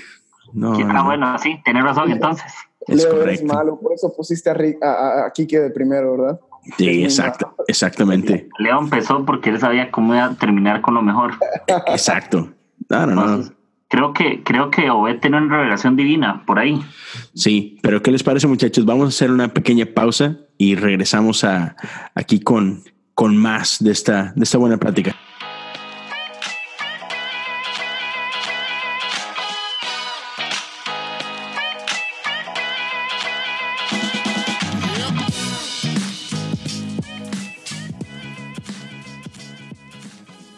[0.52, 2.52] no, ¿Quién- no, Ah, bueno, sí, tenés razón entonces.
[2.88, 3.46] Es Leo, eres correcto.
[3.54, 4.90] malo, por eso pusiste a, Rick- a,
[5.22, 6.40] a- a Kike de primero, ¿verdad?
[6.76, 11.34] Sí, exacto, exactamente, Leo empezó porque él sabía cómo iba a terminar con lo mejor.
[11.86, 12.52] exacto.
[12.88, 13.44] No, no, no.
[13.88, 16.80] Creo que, creo que Obed tiene una revelación divina por ahí.
[17.34, 18.84] Sí, pero ¿qué les parece, muchachos?
[18.84, 21.76] Vamos a hacer una pequeña pausa y regresamos a,
[22.16, 22.82] aquí con,
[23.14, 25.14] con más de esta, de esta buena plática.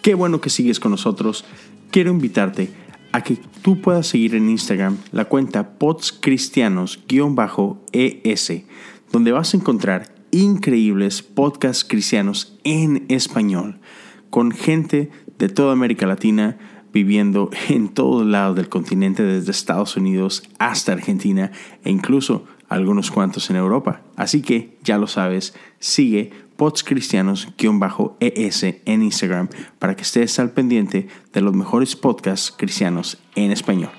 [0.09, 1.45] Qué bueno que sigues con nosotros.
[1.91, 2.71] Quiero invitarte
[3.13, 8.63] a que tú puedas seguir en Instagram la cuenta podscristianos-es,
[9.13, 13.81] donde vas a encontrar increíbles podcasts cristianos en español,
[14.31, 16.57] con gente de toda América Latina
[16.91, 21.53] viviendo en todos lados del continente, desde Estados Unidos hasta Argentina
[21.85, 24.01] e incluso algunos cuantos en Europa.
[24.17, 29.49] Así que ya lo sabes, sigue podscristianos-es en Instagram
[29.79, 33.91] para que estés al pendiente de los mejores podcasts cristianos en español.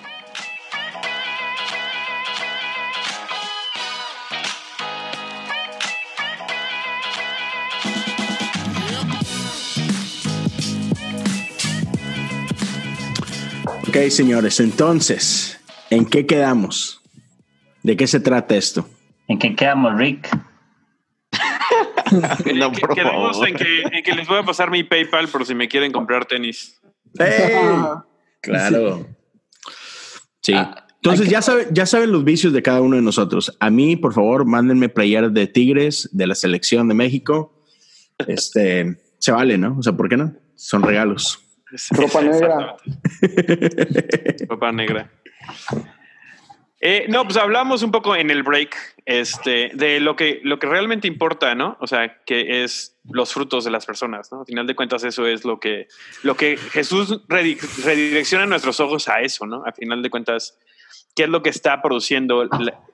[13.87, 17.01] Ok, señores, entonces, ¿en qué quedamos?
[17.83, 18.87] ¿De qué se trata esto?
[19.29, 20.29] ¿En qué quedamos, Rick?
[22.55, 23.47] No, Que- por quedamos favor.
[23.49, 26.25] en que, en que les voy a pasar mi PayPal por si me quieren comprar
[26.25, 26.79] tenis.
[28.41, 29.07] Claro.
[30.41, 30.53] Sí.
[31.01, 33.55] Entonces ya, sabe, ya saben los vicios de cada uno de nosotros.
[33.59, 37.63] A mí, por favor, mándenme playeras de Tigres, de la selección de México.
[38.27, 39.77] Este, se vale, ¿no?
[39.79, 40.33] O sea, ¿por qué no?
[40.55, 41.39] Son regalos.
[41.91, 42.75] Ropa negra.
[44.49, 45.11] Ropa negra.
[46.81, 48.75] Eh, no, pues hablamos un poco en el break
[49.05, 51.77] este, de lo que, lo que realmente importa, ¿no?
[51.81, 54.41] O sea, que es los frutos de las personas, ¿no?
[54.41, 55.87] Al final de cuentas, eso es lo que,
[56.23, 59.63] lo que Jesús redi- redirecciona nuestros ojos a eso, ¿no?
[59.65, 60.57] Al final de cuentas,
[61.15, 62.47] ¿qué es lo que está produciendo,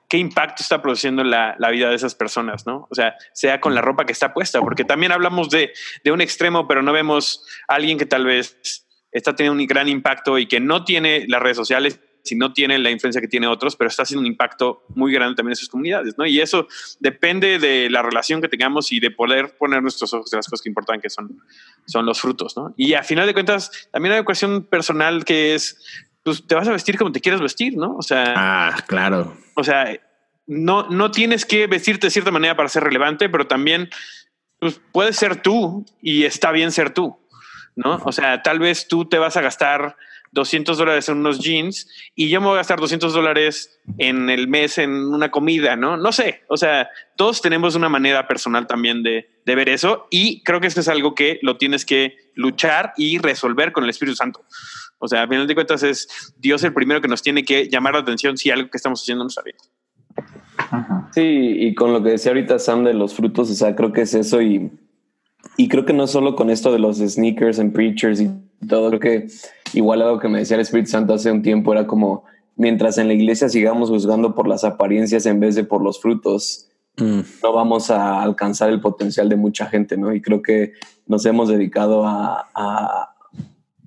[0.08, 2.88] qué impacto está produciendo la, la vida de esas personas, ¿no?
[2.90, 5.72] O sea, sea con la ropa que está puesta, porque también hablamos de,
[6.02, 9.88] de un extremo, pero no vemos a alguien que tal vez está teniendo un gran
[9.88, 13.46] impacto y que no tiene las redes sociales, si no tiene la influencia que tiene
[13.46, 16.26] otros, pero está haciendo un impacto muy grande también en sus comunidades, ¿no?
[16.26, 16.66] Y eso
[17.00, 20.62] depende de la relación que tengamos y de poder poner nuestros ojos en las cosas
[20.62, 21.40] que importan, que son,
[21.86, 22.74] son los frutos, ¿no?
[22.76, 25.82] Y a final de cuentas, también hay una cuestión personal que es,
[26.22, 27.96] pues te vas a vestir como te quieras vestir, ¿no?
[27.96, 29.36] O sea, Ah, claro.
[29.54, 29.98] o sea,
[30.46, 33.88] no, no tienes que vestirte de cierta manera para ser relevante, pero también
[34.58, 37.18] pues, puedes ser tú y está bien ser tú,
[37.74, 38.00] ¿no?
[38.04, 39.96] O sea, tal vez tú te vas a gastar
[40.32, 44.48] 200 dólares en unos jeans y yo me voy a gastar 200 dólares en el
[44.48, 45.96] mes en una comida, ¿no?
[45.96, 50.42] No sé, o sea, todos tenemos una manera personal también de, de ver eso y
[50.42, 54.16] creo que eso es algo que lo tienes que luchar y resolver con el Espíritu
[54.16, 54.44] Santo.
[54.98, 57.94] O sea, a final de cuentas es Dios el primero que nos tiene que llamar
[57.94, 59.56] la atención si algo que estamos haciendo no está bien.
[61.12, 64.02] Sí, y con lo que decía ahorita Sam de los frutos, o sea, creo que
[64.02, 64.70] es eso y,
[65.56, 68.30] y creo que no solo con esto de los sneakers and preachers y
[68.66, 69.26] todo, creo que
[69.72, 72.24] igual algo que me decía el Espíritu Santo hace un tiempo era como,
[72.56, 76.66] mientras en la iglesia sigamos juzgando por las apariencias en vez de por los frutos,
[76.98, 80.14] Mm, no vamos a alcanzar el potencial de mucha gente, ¿no?
[80.14, 80.72] Y creo que
[81.06, 83.14] nos hemos dedicado a, a,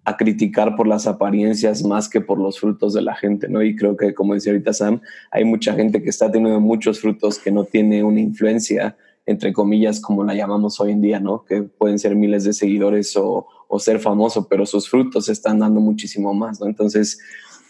[0.06, 3.64] a criticar por las apariencias más que por los frutos de la gente, ¿no?
[3.64, 5.02] Y creo que, como decía ahorita Sam,
[5.32, 10.00] hay mucha gente que está teniendo muchos frutos que no tiene una influencia, entre comillas,
[10.00, 11.44] como la llamamos hoy en día, ¿no?
[11.46, 15.80] Que pueden ser miles de seguidores o, o ser famoso, pero sus frutos están dando
[15.80, 16.68] muchísimo más, ¿no?
[16.68, 17.20] Entonces,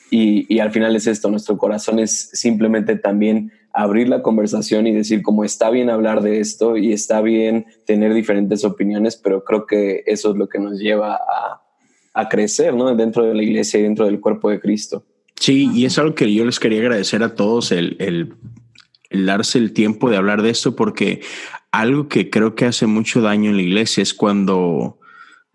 [0.10, 4.94] y, y al final es esto, nuestro corazón es simplemente también abrir la conversación y
[4.94, 9.68] decir como está bien hablar de esto y está bien tener diferentes opiniones, pero creo
[9.68, 11.62] que eso es lo que nos lleva a,
[12.14, 12.96] a crecer, ¿no?
[12.96, 15.06] Dentro de la iglesia y dentro del cuerpo de Cristo.
[15.36, 18.34] Sí, y es algo que yo les quería agradecer a todos el, el,
[19.10, 21.22] el darse el tiempo de hablar de esto, porque
[21.72, 24.99] algo que creo que hace mucho daño en la iglesia es cuando,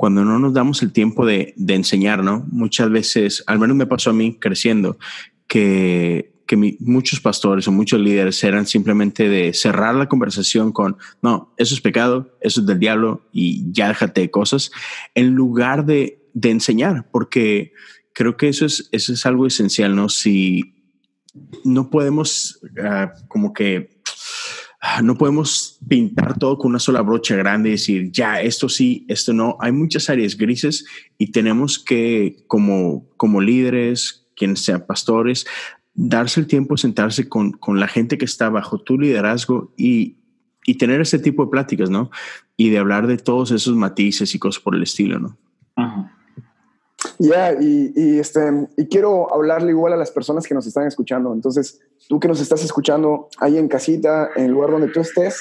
[0.04, 2.44] cuando no nos damos el tiempo de, de enseñar, ¿no?
[2.50, 4.98] Muchas veces, al menos me pasó a mí creciendo,
[5.48, 11.54] que, que muchos pastores o muchos líderes eran simplemente de cerrar la conversación con, no,
[11.56, 14.72] eso es pecado, eso es del diablo y ya déjate de cosas,
[15.14, 17.72] en lugar de, enseñar, porque
[18.12, 20.10] creo que eso es, eso es algo esencial, ¿no?
[20.10, 20.74] Si,
[21.64, 23.93] no podemos ah, como que
[25.02, 29.32] no podemos pintar todo con una sola brocha grande y decir, ya, esto sí, esto
[29.32, 29.56] no.
[29.60, 30.84] Hay muchas áreas grises
[31.18, 35.46] y tenemos que, como, como líderes, quienes sean pastores,
[35.94, 40.18] darse el tiempo, sentarse con, con la gente que está bajo tu liderazgo y,
[40.66, 42.10] y tener ese tipo de pláticas, ¿no?
[42.56, 45.38] Y de hablar de todos esos matices y cosas por el estilo, ¿no?
[47.18, 48.40] Ya, y, y, este,
[48.76, 51.32] y quiero hablarle igual a las personas que nos están escuchando.
[51.32, 55.40] Entonces, tú que nos estás escuchando ahí en casita, en el lugar donde tú estés,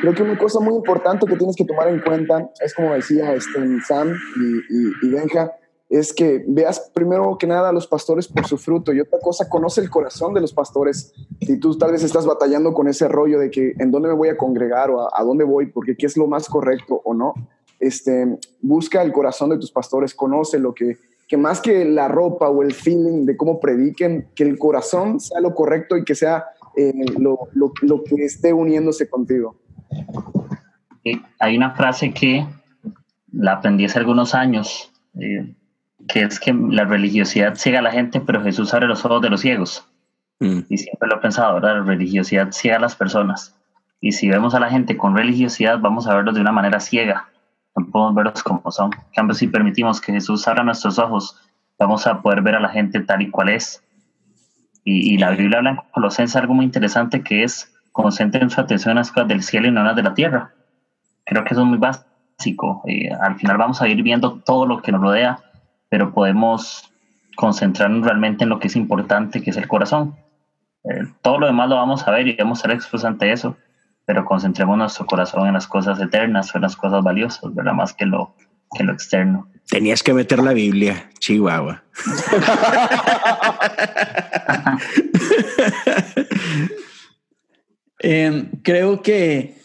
[0.00, 3.34] creo que una cosa muy importante que tienes que tomar en cuenta es, como decía
[3.34, 5.52] este, Sam y, y, Benja,
[5.88, 9.48] es que veas primero que nada a los pastores por su fruto y otra cosa,
[9.48, 11.12] conoce el corazón de los pastores.
[11.40, 14.28] Si tú tal vez estás batallando con ese rollo de que en dónde me voy
[14.28, 17.34] a congregar o a, a dónde voy, porque qué es lo más correcto o no,
[17.82, 20.96] este, busca el corazón de tus pastores, conoce lo que,
[21.32, 25.40] que más que la ropa o el feeling de cómo prediquen, que el corazón sea
[25.40, 26.44] lo correcto y que sea
[26.76, 29.56] eh, lo, lo, lo, que esté uniéndose contigo.
[31.38, 32.46] Hay una frase que
[33.32, 34.92] la aprendí hace algunos años.
[35.18, 35.54] Eh,
[36.06, 39.30] que es que la religiosidad ciega a la gente, pero Jesús abre los ojos de
[39.30, 39.88] los ciegos.
[40.38, 40.60] Mm.
[40.68, 41.76] Y siempre lo he pensado, ¿verdad?
[41.76, 43.58] La religiosidad ciega a las personas.
[44.02, 47.30] Y si vemos a la gente con religiosidad, vamos a verlos de una manera ciega.
[47.76, 48.90] No podemos verlos como son.
[48.94, 51.40] En cambio, si permitimos que Jesús abra nuestros ojos,
[51.78, 53.82] vamos a poder ver a la gente tal y cual es.
[54.84, 58.92] Y, y la Biblia habla en Colosenses algo muy interesante que es concentren su atención
[58.92, 60.52] en las cosas del cielo y no en las de la tierra.
[61.24, 62.82] Creo que eso es muy básico.
[62.86, 65.38] Eh, al final vamos a ir viendo todo lo que nos rodea
[65.92, 66.90] pero podemos
[67.36, 70.16] concentrarnos realmente en lo que es importante, que es el corazón.
[70.84, 73.58] Eh, todo lo demás lo vamos a ver y vamos a ser expuestos ante eso,
[74.04, 77.74] pero concentremos nuestro corazón en las cosas eternas, en las cosas valiosas, ¿verdad?
[77.74, 78.34] Más que lo,
[78.76, 79.48] que lo externo.
[79.68, 81.82] Tenías que meter la Biblia, Chihuahua.
[88.00, 89.56] eh, creo que,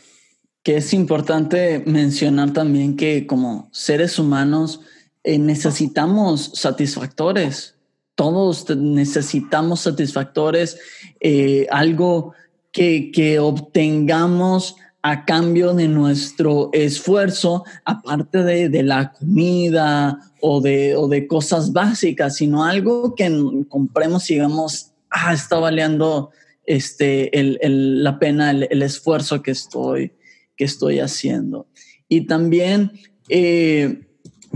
[0.63, 4.81] que es importante mencionar también que como seres humanos,
[5.27, 7.75] eh, necesitamos satisfactores.
[8.15, 10.79] Todos necesitamos satisfactores,
[11.19, 12.33] eh, algo
[12.77, 21.07] que, obtengamos a cambio de nuestro esfuerzo, aparte de, de la comida o de, o
[21.07, 23.31] de, cosas básicas, sino algo que
[23.67, 26.29] compremos y digamos, ah, está valiendo
[26.65, 30.13] este, el, el, la pena, el, el, esfuerzo que estoy,
[30.55, 31.67] que estoy haciendo.
[32.09, 32.91] Y también
[33.29, 34.01] eh,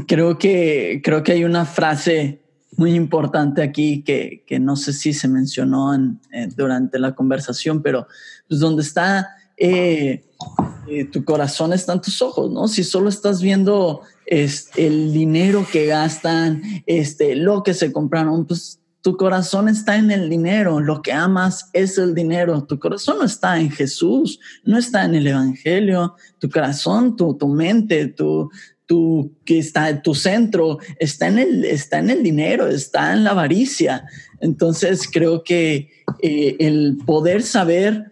[0.08, 2.41] creo que, creo que hay una frase
[2.82, 7.84] muy importante aquí que, que no sé si se mencionó en, eh, durante la conversación,
[7.84, 8.08] pero
[8.48, 10.24] pues donde está eh,
[10.88, 12.68] eh, tu corazón están tus ojos, ¿no?
[12.68, 18.80] Si solo estás viendo es, el dinero que gastan, este, lo que se compraron, pues
[19.04, 23.26] tu corazón está en el dinero, lo que amas es el dinero, tu corazón no
[23.26, 28.50] está en Jesús, no está en el Evangelio, tu corazón, tu, tu mente, tu,
[28.92, 33.30] tu, que está tu centro, está en, el, está en el dinero, está en la
[33.30, 34.04] avaricia.
[34.42, 35.90] Entonces creo que
[36.22, 38.12] eh, el poder saber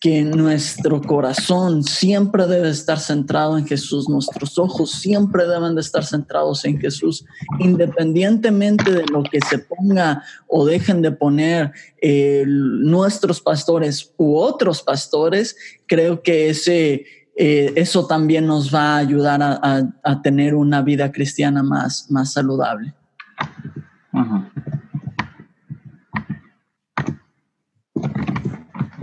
[0.00, 6.04] que nuestro corazón siempre debe estar centrado en Jesús, nuestros ojos siempre deben de estar
[6.04, 7.24] centrados en Jesús,
[7.58, 11.72] independientemente de lo que se ponga o dejen de poner
[12.02, 15.56] eh, nuestros pastores u otros pastores,
[15.86, 17.06] creo que ese
[17.40, 22.10] eh, eso también nos va a ayudar a, a, a, tener una vida cristiana más,
[22.10, 22.94] más saludable.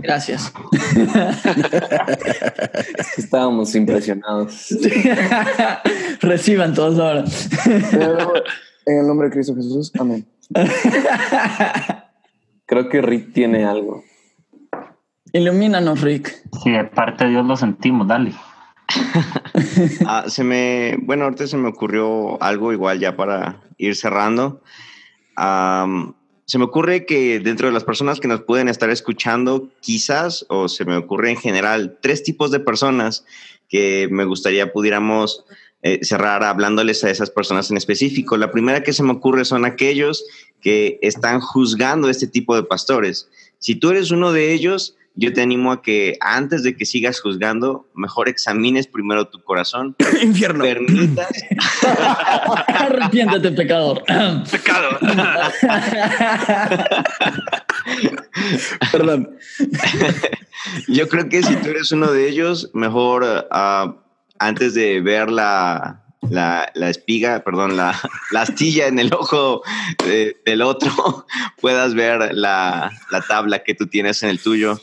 [0.02, 0.52] Gracias.
[3.16, 4.68] Estábamos impresionados.
[6.20, 7.24] Reciban todos ahora.
[8.84, 10.26] En el nombre de Cristo Jesús, amén.
[12.66, 14.04] Creo que Rick tiene algo.
[15.36, 16.34] Ilumínanos, Rick.
[16.62, 18.32] Sí, de parte de Dios lo sentimos, dale.
[20.06, 24.62] ah, se me, bueno, ahorita se me ocurrió algo igual ya para ir cerrando.
[25.36, 26.14] Um,
[26.46, 30.68] se me ocurre que dentro de las personas que nos pueden estar escuchando, quizás, o
[30.68, 33.26] se me ocurre en general, tres tipos de personas
[33.68, 35.44] que me gustaría pudiéramos
[35.82, 38.38] eh, cerrar hablándoles a esas personas en específico.
[38.38, 40.24] La primera que se me ocurre son aquellos
[40.62, 43.28] que están juzgando este tipo de pastores.
[43.58, 47.20] Si tú eres uno de ellos, yo te animo a que antes de que sigas
[47.20, 49.96] juzgando, mejor examines primero tu corazón.
[50.22, 50.62] Infierno.
[50.62, 51.30] Permitas.
[52.68, 54.02] Arrepiéntete, pecador.
[54.50, 54.98] Pecado.
[58.92, 59.36] Perdón.
[60.88, 63.94] yo creo que si tú eres uno de ellos, mejor uh,
[64.38, 67.98] antes de ver la, la, espiga, perdón, la,
[68.34, 69.62] astilla en el ojo
[70.44, 71.26] del otro,
[71.60, 72.90] puedas ver la,
[73.28, 74.80] tabla que tú tienes en el tuyo.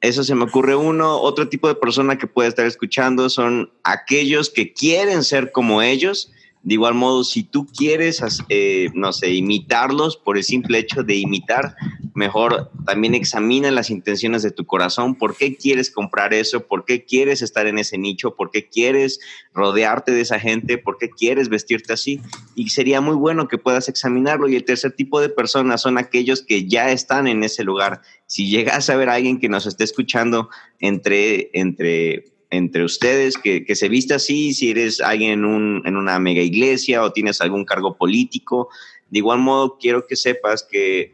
[0.00, 1.18] Eso se me ocurre uno.
[1.18, 6.32] Otro tipo de persona que puede estar escuchando son aquellos que quieren ser como ellos,
[6.62, 11.16] de igual modo, si tú quieres, eh, no sé, imitarlos por el simple hecho de
[11.16, 11.74] imitar,
[12.14, 15.14] mejor también examina las intenciones de tu corazón.
[15.14, 16.66] ¿Por qué quieres comprar eso?
[16.66, 18.34] ¿Por qué quieres estar en ese nicho?
[18.34, 19.20] ¿Por qué quieres
[19.54, 20.76] rodearte de esa gente?
[20.76, 22.20] ¿Por qué quieres vestirte así?
[22.54, 24.46] Y sería muy bueno que puedas examinarlo.
[24.46, 28.02] Y el tercer tipo de personas son aquellos que ya están en ese lugar.
[28.26, 33.64] Si llegas a ver a alguien que nos esté escuchando entre, entre entre ustedes que,
[33.74, 38.68] se viste así, si eres alguien en, una mega iglesia o tienes algún cargo político.
[39.08, 41.12] De igual modo, quiero que sepas que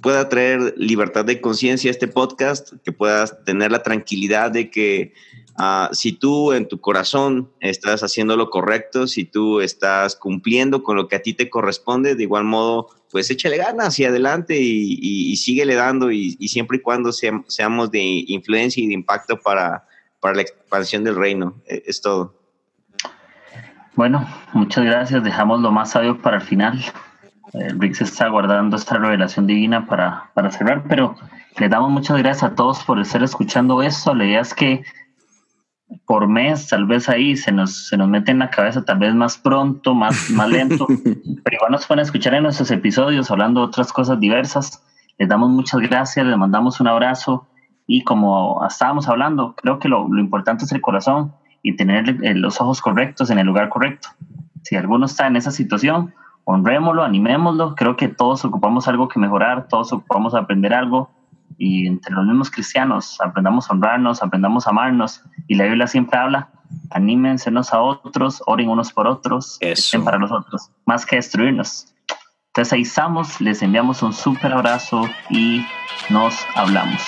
[0.00, 5.12] pueda traer libertad de conciencia a este podcast, que puedas tener la tranquilidad de que
[5.58, 10.96] ah, si tú en tu corazón estás haciendo lo correcto, si tú estás cumpliendo con
[10.96, 14.98] lo que a ti te corresponde, de igual modo, pues échale ganas hacia adelante y,
[15.00, 19.84] y, síguele dando y, siempre y cuando seamos de influencia y de impacto para,
[20.20, 21.60] para la expansión del reino.
[21.66, 22.36] E, es todo.
[23.96, 25.22] Bueno, muchas gracias.
[25.24, 26.80] Dejamos lo más sabio para el final.
[27.52, 31.16] Eh, Rick se está guardando esta revelación divina para, para cerrar, pero
[31.58, 34.14] le damos muchas gracias a todos por estar escuchando esto.
[34.14, 34.84] La idea es que
[36.06, 39.14] por mes, tal vez ahí se nos, se nos mete en la cabeza, tal vez
[39.14, 40.86] más pronto, más, más lento,
[41.44, 44.84] pero igual nos pueden escuchar en nuestros episodios hablando de otras cosas diversas.
[45.18, 47.48] Les damos muchas gracias, les mandamos un abrazo
[47.86, 51.32] y como estábamos hablando, creo que lo, lo importante es el corazón
[51.62, 54.08] y tener los ojos correctos en el lugar correcto.
[54.62, 56.14] Si alguno está en esa situación,
[56.50, 57.74] honrémoslo, animémoslo.
[57.74, 61.10] Creo que todos ocupamos algo que mejorar, todos ocupamos aprender algo
[61.58, 65.22] y entre los mismos cristianos aprendamos a honrarnos, aprendamos a amarnos.
[65.46, 66.50] Y la Biblia siempre habla,
[66.90, 71.94] anímense unos a otros, oren unos por otros, estén para los otros, más que destruirnos.
[72.48, 75.64] Entonces ahí estamos, les enviamos un súper abrazo y
[76.08, 77.00] nos hablamos.